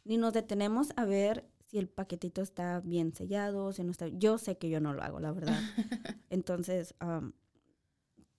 ni 0.05 0.17
nos 0.17 0.33
detenemos 0.33 0.89
a 0.95 1.05
ver 1.05 1.47
si 1.67 1.77
el 1.77 1.87
paquetito 1.87 2.41
está 2.41 2.79
bien 2.79 3.13
sellado, 3.13 3.71
si 3.73 3.83
no 3.83 3.91
está. 3.91 4.07
Yo 4.07 4.37
sé 4.39 4.57
que 4.57 4.69
yo 4.69 4.79
no 4.79 4.93
lo 4.93 5.03
hago, 5.03 5.19
la 5.19 5.31
verdad. 5.31 5.59
Entonces, 6.31 6.95
am, 6.99 7.33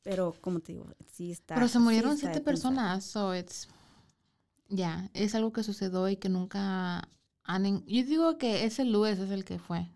pero 0.03 0.35
como 0.41 0.59
te 0.61 0.73
digo, 0.73 0.87
sí 1.13 1.31
está. 1.31 1.55
Pero 1.55 1.69
se 1.69 1.79
murieron 1.79 2.17
siete 2.19 2.41
personas, 2.41 3.05
so 3.05 3.35
it's... 3.37 3.69
Ya, 4.69 5.11
es 5.15 5.35
algo 5.35 5.53
que 5.53 5.63
sucedió 5.63 6.09
y 6.09 6.17
que 6.17 6.29
nunca 6.29 7.09
han... 7.45 7.85
Yo 7.87 8.05
digo 8.05 8.39
que 8.39 8.65
ese 8.65 8.85
Luis 8.85 9.19
es 9.19 9.31
el 9.31 9.45
que 9.45 9.59
fue. 9.59 9.87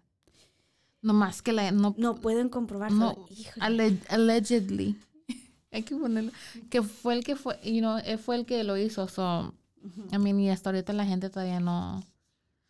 No 1.00 1.12
más 1.12 1.42
que 1.42 1.52
la... 1.52 1.70
No, 1.72 1.94
No 1.98 2.16
pueden 2.16 2.48
comprobar. 2.48 2.92
No, 2.92 3.26
Híjole. 3.30 3.60
alle- 3.60 3.98
allegedly. 4.08 4.96
Hay 5.74 5.82
que 5.82 5.94
ponerlo. 5.96 6.32
Que 6.70 6.82
fue 6.82 7.14
el 7.14 7.24
que 7.24 7.36
fue, 7.36 7.58
you 7.64 7.80
know, 7.80 7.98
fue 8.18 8.36
el 8.36 8.46
que 8.46 8.62
lo 8.64 8.76
hizo. 8.78 9.08
So. 9.08 9.52
I 10.12 10.18
mean, 10.18 10.40
y 10.40 10.48
hasta 10.50 10.70
ahorita 10.70 10.92
la 10.94 11.04
gente 11.04 11.28
todavía 11.28 11.60
no, 11.60 12.02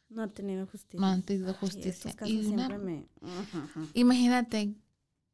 No 0.09 0.23
ha 0.25 0.29
tenido 0.29 0.67
justicia. 0.67 0.99
no 1.01 1.07
han 1.07 1.23
tenido 1.23 1.51
Ay, 1.51 1.57
justicia. 1.61 2.13
casos 2.13 2.29
Y 2.35 2.47
una- 2.47 2.69
me. 2.79 3.07
Imagínate, 3.95 4.75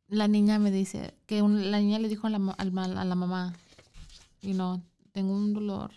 la 0.09 0.29
niña 0.29 0.59
me 0.59 0.71
dice 0.71 1.14
que 1.27 1.41
un- 1.43 1.71
la 1.71 1.79
niña 1.81 1.99
le 1.99 2.09
dijo 2.09 2.27
a 2.27 2.31
la, 2.31 2.55
al 2.59 2.73
ma- 2.73 2.85
a 2.85 3.05
la 3.05 3.14
mamá, 3.14 3.55
you 4.43 4.53
know, 4.55 4.83
tengo 5.12 5.33
un 5.33 5.55
dolor. 5.55 5.93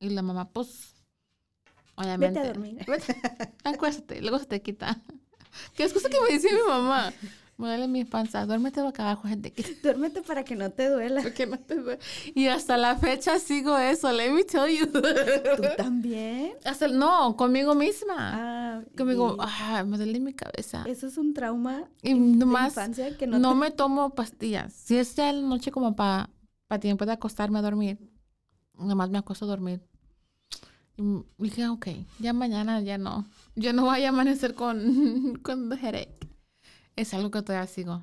Y 0.00 0.08
la 0.10 0.22
mamá, 0.22 0.48
pues, 0.48 0.94
obviamente. 1.94 2.40
Vete 2.40 2.48
a 2.48 2.52
dormir. 2.52 2.78
Acuéstate, 3.64 4.22
luego 4.22 4.38
se 4.38 4.46
te 4.46 4.62
quita. 4.62 5.00
¿Qué 5.74 5.84
es 5.84 5.92
cosa 5.92 6.08
que 6.08 6.16
me 6.26 6.32
decía 6.34 6.50
mi 6.52 6.66
mamá? 6.68 7.12
Me 7.60 7.66
duele 7.66 7.88
mi 7.88 8.04
panza, 8.06 8.46
duérmete 8.46 8.80
boca 8.80 9.02
abajo, 9.02 9.28
gente. 9.28 9.52
Duérmete 9.82 10.22
para 10.22 10.44
que 10.44 10.56
no 10.56 10.70
te 10.70 10.88
duela. 10.88 11.20
Porque 11.22 11.46
no 11.46 11.58
te 11.58 11.74
duele. 11.74 11.98
Y 12.34 12.46
hasta 12.46 12.78
la 12.78 12.96
fecha 12.96 13.38
sigo 13.38 13.76
eso, 13.76 14.10
let 14.12 14.30
me 14.32 14.44
tell 14.44 14.66
you. 14.74 14.86
¿Tú 14.86 15.00
también? 15.76 16.54
Hasta, 16.64 16.88
no, 16.88 17.36
conmigo 17.36 17.74
misma. 17.74 18.14
Ah, 18.18 18.82
conmigo, 18.96 19.36
ah, 19.40 19.84
me 19.86 19.98
duele 19.98 20.20
mi 20.20 20.32
cabeza. 20.32 20.84
Eso 20.86 21.06
es 21.06 21.18
un 21.18 21.34
trauma 21.34 21.84
Y 22.02 22.14
de 22.14 22.18
nomás, 22.18 22.68
infancia 22.68 23.16
que 23.18 23.26
no, 23.26 23.38
no, 23.38 23.50
te- 23.50 23.56
me 23.56 23.70
tomo 23.70 24.14
pastillas. 24.14 24.72
Si 24.72 24.96
es 24.96 25.14
ya 25.14 25.30
la 25.30 25.42
noche 25.42 25.70
como 25.70 25.94
para 25.94 26.30
tiempo 26.80 27.04
de 27.04 27.12
acostarme 27.12 27.58
a 27.58 27.62
dormir, 27.62 27.98
nomás 28.78 29.10
me 29.10 29.18
acuesto 29.18 29.44
a 29.44 29.48
dormir. 29.48 29.82
Y 30.96 31.02
dije, 31.38 31.68
ok, 31.68 31.88
ya 32.20 32.32
mañana 32.32 32.80
ya 32.80 32.96
no. 32.98 33.26
Yo 33.54 33.72
no 33.72 33.84
voy 33.84 34.04
a 34.04 34.10
amanecer 34.10 34.54
con, 34.54 35.38
con 35.42 35.70
headache. 35.78 36.19
Es 37.00 37.14
algo 37.14 37.30
que 37.30 37.42
todavía 37.42 37.66
sigo. 37.66 38.02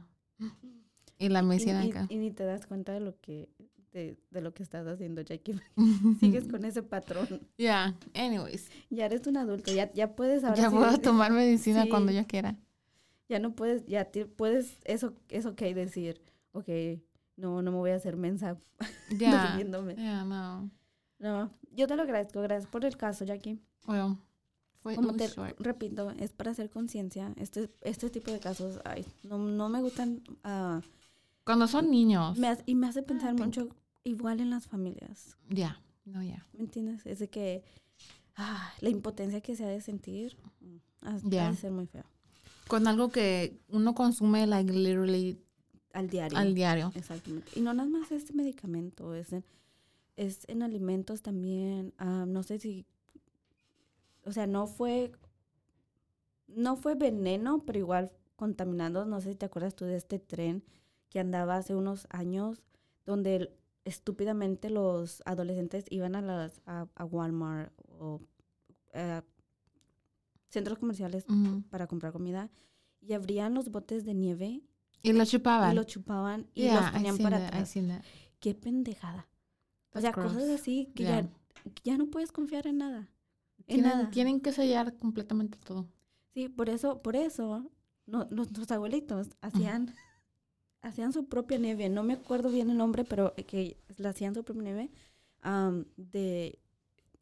Y 1.20 1.30
la 1.30 1.40
y, 1.42 1.46
medicina 1.46 1.86
y- 1.86 1.90
acá. 1.92 2.06
y 2.10 2.18
ni 2.18 2.32
te 2.32 2.44
das 2.44 2.66
cuenta 2.68 2.94
de 2.94 3.00
lo 3.00 3.20
que 3.20 3.50
de, 3.92 4.16
de 4.30 4.42
lo 4.42 4.54
que 4.54 4.62
estás 4.62 4.86
haciendo, 4.86 5.22
Jackie. 5.22 5.60
Sigues 6.20 6.48
con 6.48 6.64
ese 6.66 6.84
patrón. 6.84 7.28
Yeah, 7.58 7.96
anyways. 8.14 8.70
Ya 8.92 9.06
eres 9.06 9.26
un 9.26 9.38
adulto, 9.38 9.72
ya, 9.74 9.92
ya 9.94 10.16
puedes 10.16 10.44
ahora 10.44 10.58
ya 10.58 10.70
sí- 10.70 10.76
puedo 10.76 10.98
tomar 11.00 11.32
medicina 11.32 11.84
sí. 11.84 11.90
cuando 11.90 12.12
yo 12.12 12.26
quiera. 12.28 12.56
ya 13.30 13.40
no 13.40 13.56
puedes, 13.56 13.86
ya 13.86 14.06
te- 14.06 14.26
puedes, 14.28 14.78
eso 14.84 15.14
es 15.30 15.46
ok 15.46 15.60
decir, 15.74 16.22
ok, 16.52 16.68
no, 17.38 17.62
no 17.62 17.72
me 17.72 17.78
voy 17.78 17.92
a 17.92 17.96
hacer 17.96 18.16
mensa 18.18 18.58
Ya. 19.18 19.48
durmiéndome. 19.48 19.96
Yeah, 19.96 20.24
no. 20.24 20.70
No, 21.20 21.52
yo 21.72 21.88
te 21.88 21.96
lo 21.96 22.04
agradezco, 22.04 22.42
gracias 22.42 22.70
por 22.70 22.86
el 22.86 22.96
caso, 22.98 23.26
Jackie. 23.26 23.60
Well, 23.88 24.18
fue 24.82 24.96
Como 24.96 25.14
te 25.14 25.28
short. 25.28 25.60
repito, 25.60 26.12
es 26.12 26.32
para 26.32 26.52
hacer 26.52 26.70
conciencia. 26.70 27.34
Este, 27.38 27.70
este 27.82 28.10
tipo 28.10 28.32
de 28.32 28.40
casos, 28.40 28.80
ay, 28.86 29.06
no, 29.24 29.38
no 29.38 29.70
me 29.70 29.82
gustan. 29.82 30.22
ah, 30.44 30.82
Cuando 31.44 31.68
son 31.68 31.90
niños. 31.92 32.38
me 32.38 32.48
hace- 32.48 32.64
y 32.66 32.76
me 32.76 32.88
hace 32.88 33.02
pensar 33.04 33.36
pink. 33.36 33.46
mucho 33.46 33.70
igual 34.04 34.40
en 34.40 34.50
las 34.50 34.68
familias. 34.68 35.38
Ya, 35.50 35.82
no, 36.06 36.24
ya. 36.24 36.46
¿Me 36.54 36.62
entiendes? 36.64 37.06
Es 37.06 37.20
de 37.20 37.30
que 37.30 37.64
ah, 38.36 38.72
la 38.82 38.90
impotencia 38.90 39.42
que 39.42 39.56
se 39.56 39.64
ha 39.66 39.70
de 39.70 39.82
sentir 39.82 40.38
mm, 40.62 40.76
ha, 41.02 41.16
ha 41.46 41.50
de 41.52 41.56
ser 41.58 41.72
muy 41.72 41.88
feo. 41.88 42.04
Con 42.68 42.86
algo 42.88 43.10
que 43.10 43.60
uno 43.70 43.96
consume, 43.96 44.46
like, 44.46 44.72
literally 44.72 45.40
Al 45.94 46.10
diario. 46.10 46.38
al 46.38 46.54
diario. 46.54 46.92
Exactamente. 46.96 47.50
Y 47.56 47.62
no 47.62 47.74
nada 47.74 47.90
más 47.90 48.12
este 48.12 48.34
medicamento, 48.34 49.14
es 49.16 49.32
en, 49.34 49.44
es 50.18 50.42
en 50.48 50.62
alimentos 50.64 51.22
también. 51.22 51.94
ah, 51.98 52.26
no 52.28 52.44
sé 52.44 52.60
si. 52.60 52.86
O 54.28 54.32
sea, 54.32 54.46
no 54.48 54.68
fue. 54.68 55.12
No 56.48 56.76
fue 56.76 56.96
veneno, 56.96 57.64
pero 57.66 57.80
igual 57.80 58.12
contaminando. 58.36 59.06
No 59.06 59.20
sé 59.22 59.32
si 59.32 59.36
te 59.36 59.46
acuerdas 59.46 59.76
tú 59.76 59.86
de 59.86 59.98
este 59.98 60.20
tren 60.20 60.64
que 61.10 61.20
andaba 61.20 61.58
hace 61.58 61.76
unos 61.76 62.08
años, 62.10 62.64
donde 63.06 63.54
estúpidamente 63.86 64.70
los 64.70 65.22
adolescentes 65.26 65.86
iban 65.90 66.16
a 66.16 66.22
las 66.22 66.62
a, 66.66 66.88
a 66.96 67.06
Walmart 67.06 67.72
o 68.00 68.22
eh, 68.94 69.22
centros 70.50 70.78
comerciales 70.80 71.26
para 71.70 71.88
comprar 71.88 72.12
comida 72.12 72.50
y 73.02 73.14
abrían 73.14 73.54
los 73.54 73.70
botes 73.70 74.04
de 74.04 74.14
nieve 74.14 74.62
Y 75.04 75.14
lo 75.14 75.24
chupaban. 75.26 75.72
y 75.72 75.76
lo 75.76 75.84
chupaban 75.86 76.48
y 76.54 76.64
Yeah, 76.64 76.82
los 76.82 76.92
ponían 76.92 77.18
para 77.20 77.38
that, 77.40 77.48
atrás. 77.48 77.74
Qué 78.42 78.54
pendejada. 78.56 79.28
O 79.94 80.02
sea, 80.02 80.12
cosas 80.12 80.50
así 80.50 80.92
que 80.96 81.04
Yeah. 81.04 81.22
ya, 81.22 81.30
que 81.74 81.82
ya 81.84 81.98
no 81.98 82.08
puedes 82.08 82.32
confiar 82.34 82.68
en 82.68 82.78
nada. 82.80 83.10
En 83.68 83.76
Tienen, 83.82 83.98
nada. 83.98 84.10
tienen 84.12 84.40
que 84.42 84.52
sellar 84.54 84.96
completamente 84.98 85.58
todo. 85.58 85.88
Sí, 86.34 86.50
por 86.50 86.70
eso, 86.70 87.02
por 87.02 87.16
eso, 87.16 87.70
no- 88.06 88.26
nuestros 88.32 88.72
abuelitos 88.72 89.30
hacían, 89.42 89.94
hacían 90.82 91.12
su 91.14 91.28
propia 91.28 91.58
nieve. 91.58 91.90
No 91.90 92.04
me 92.04 92.14
acuerdo 92.14 92.50
bien 92.50 92.70
el 92.70 92.78
nombre, 92.78 93.04
pero 93.04 93.34
que 93.48 93.78
la 93.98 94.10
hacían 94.10 94.34
su 94.36 94.44
propia 94.44 94.64
nieve 94.64 94.92
am, 95.42 95.86
de 95.98 96.60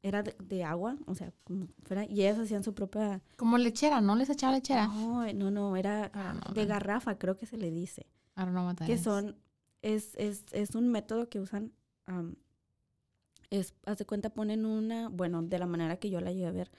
era 0.04 0.22
de, 0.22 0.36
de 0.44 0.64
agua, 0.64 0.98
o 1.08 1.16
sea, 1.16 1.34
como 1.46 1.68
fuera, 1.82 2.06
y 2.06 2.22
ellas 2.22 2.38
hacían 2.38 2.64
su 2.64 2.76
propia. 2.76 3.24
Como 3.38 3.58
lechera, 3.58 4.02
¿no? 4.02 4.16
Les 4.16 4.30
echaba 4.30 4.54
lechera. 4.54 4.86
No, 4.88 5.26
no, 5.34 5.50
no, 5.50 5.76
era 5.76 6.12
know 6.12 6.54
de 6.54 6.66
garrafa, 6.68 7.18
creo 7.18 7.38
que 7.38 7.48
se 7.48 7.58
le 7.58 7.72
dice. 7.72 8.06
I 8.38 8.42
don't 8.42 8.52
know 8.52 8.66
what 8.68 8.76
that 8.76 8.86
que 8.86 8.94
is. 8.94 9.02
son, 9.02 9.36
es, 9.82 10.14
es, 10.18 10.46
es 10.52 10.76
un 10.76 10.90
método 10.90 11.28
que 11.28 11.40
usan, 11.40 11.72
am, 12.06 12.36
es, 13.50 13.74
haz 13.86 13.98
de 13.98 14.06
cuenta, 14.06 14.30
ponen 14.30 14.66
una, 14.66 15.10
bueno, 15.10 15.42
de 15.42 15.60
la 15.60 15.66
manera 15.66 15.98
que 15.98 16.10
yo 16.10 16.20
la 16.22 16.32
llegué 16.32 16.48
a 16.48 16.52
ver, 16.52 16.72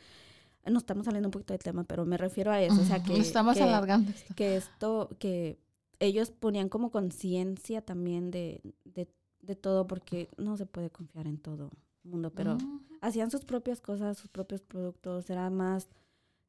nos 0.65 0.83
estamos 0.83 1.05
saliendo 1.05 1.29
un 1.29 1.33
poquito 1.33 1.55
del 1.55 1.63
tema, 1.63 1.85
pero 1.85 2.05
me 2.05 2.17
refiero 2.17 2.51
a 2.51 2.61
eso, 2.61 2.81
o 2.81 2.85
sea, 2.85 3.03
que, 3.03 3.17
Estamos 3.19 3.57
que, 3.57 3.63
alargando 3.63 4.11
esto. 4.11 4.35
que 4.35 4.57
esto, 4.57 5.11
que 5.19 5.59
ellos 6.01 6.31
ponían 6.31 6.69
como 6.69 6.91
conciencia 6.91 7.83
también 7.83 8.31
de, 8.31 8.61
de, 8.85 9.09
de 9.41 9.57
todo, 9.57 9.87
porque 9.87 10.29
no 10.37 10.57
se 10.57 10.67
puede 10.67 10.91
confiar 10.91 11.27
en 11.27 11.39
todo 11.39 11.71
el 12.05 12.11
mundo, 12.11 12.33
pero 12.35 12.59
hacían 13.01 13.31
sus 13.31 13.45
propias 13.45 13.81
cosas, 13.81 14.19
sus 14.19 14.29
propios 14.29 14.63
productos, 14.63 15.31
era 15.31 15.49
más 15.51 15.89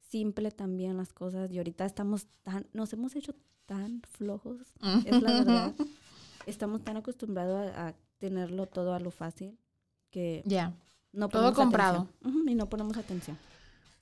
simple 0.00 0.50
también 0.50 0.96
las 0.96 1.12
cosas, 1.12 1.50
y 1.50 1.58
ahorita 1.58 1.84
estamos 1.84 2.26
tan, 2.42 2.66
nos 2.72 2.92
hemos 2.92 3.14
hecho 3.14 3.34
tan 3.66 4.00
flojos 4.02 4.62
es 5.04 5.22
la 5.22 5.32
verdad. 5.32 5.74
Estamos 6.46 6.82
tan 6.82 6.96
acostumbrados 6.96 7.70
a, 7.76 7.88
a 7.88 7.94
tenerlo 8.16 8.64
todo 8.64 8.94
a 8.94 9.00
lo 9.00 9.10
fácil 9.10 9.58
que 10.10 10.42
Ya. 10.46 10.74
no 11.12 11.28
Todo 11.28 11.52
comprado. 11.54 12.08
y 12.46 12.54
no 12.54 12.68
ponemos 12.68 12.96
atención. 12.96 13.36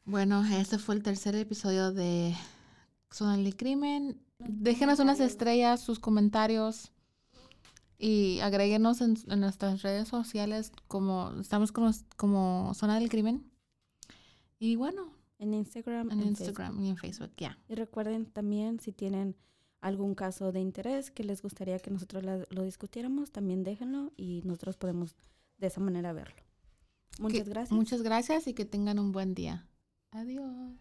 Bueno, 0.04 0.44
este 0.44 0.78
fue 0.78 0.94
el 0.94 1.02
tercer 1.02 1.34
episodio 1.34 1.92
de 1.92 2.34
Zona 3.10 3.36
del 3.36 3.56
Crimen. 3.56 4.20
Déjenos 4.38 4.98
unas 5.00 5.18
estrellas, 5.20 5.80
sus 5.80 5.98
comentarios 5.98 6.92
y 7.98 8.40
agréguenos 8.40 9.00
en, 9.00 9.16
en 9.28 9.40
nuestras 9.40 9.82
redes 9.82 10.08
sociales 10.08 10.70
como 10.86 11.32
estamos 11.40 11.72
como, 11.72 11.90
como 12.16 12.72
Zona 12.74 12.98
del 13.00 13.08
Crimen. 13.08 13.50
Y 14.58 14.76
bueno, 14.76 15.12
En 15.38 15.54
Instagram, 15.54 16.10
en 16.10 16.20
en 16.20 16.28
Instagram 16.28 16.68
Facebook. 16.72 16.84
y 16.84 16.88
en 16.90 16.96
Facebook, 16.96 17.30
ya. 17.36 17.58
Y 17.68 17.74
recuerden 17.74 18.26
también 18.26 18.80
si 18.80 18.92
tienen 18.92 19.34
algún 19.80 20.14
caso 20.14 20.52
de 20.52 20.60
interés 20.60 21.10
que 21.10 21.24
les 21.24 21.42
gustaría 21.42 21.78
que 21.78 21.90
nosotros 21.90 22.22
la- 22.24 22.44
lo 22.50 22.62
discutiéramos, 22.62 23.30
también 23.32 23.62
déjenlo 23.64 24.12
y 24.16 24.42
nosotros 24.44 24.76
podemos 24.76 25.14
de 25.58 25.66
esa 25.68 25.80
manera 25.80 26.12
verlo. 26.12 26.42
Muchas 27.18 27.44
Que- 27.44 27.50
gracias. 27.50 27.72
Muchas 27.72 28.02
gracias 28.02 28.46
y 28.46 28.54
que 28.54 28.64
tengan 28.64 28.98
un 28.98 29.12
buen 29.12 29.34
día. 29.34 29.66
Adiós. 30.12 30.72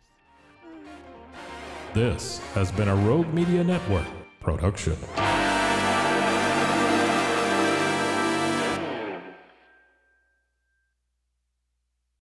This 1.94 2.42
has 2.56 2.76
been 2.76 2.90
a 2.90 2.96
Rogue 3.06 3.28
Media 3.34 3.64
Network 3.64 4.06
production. 4.42 4.96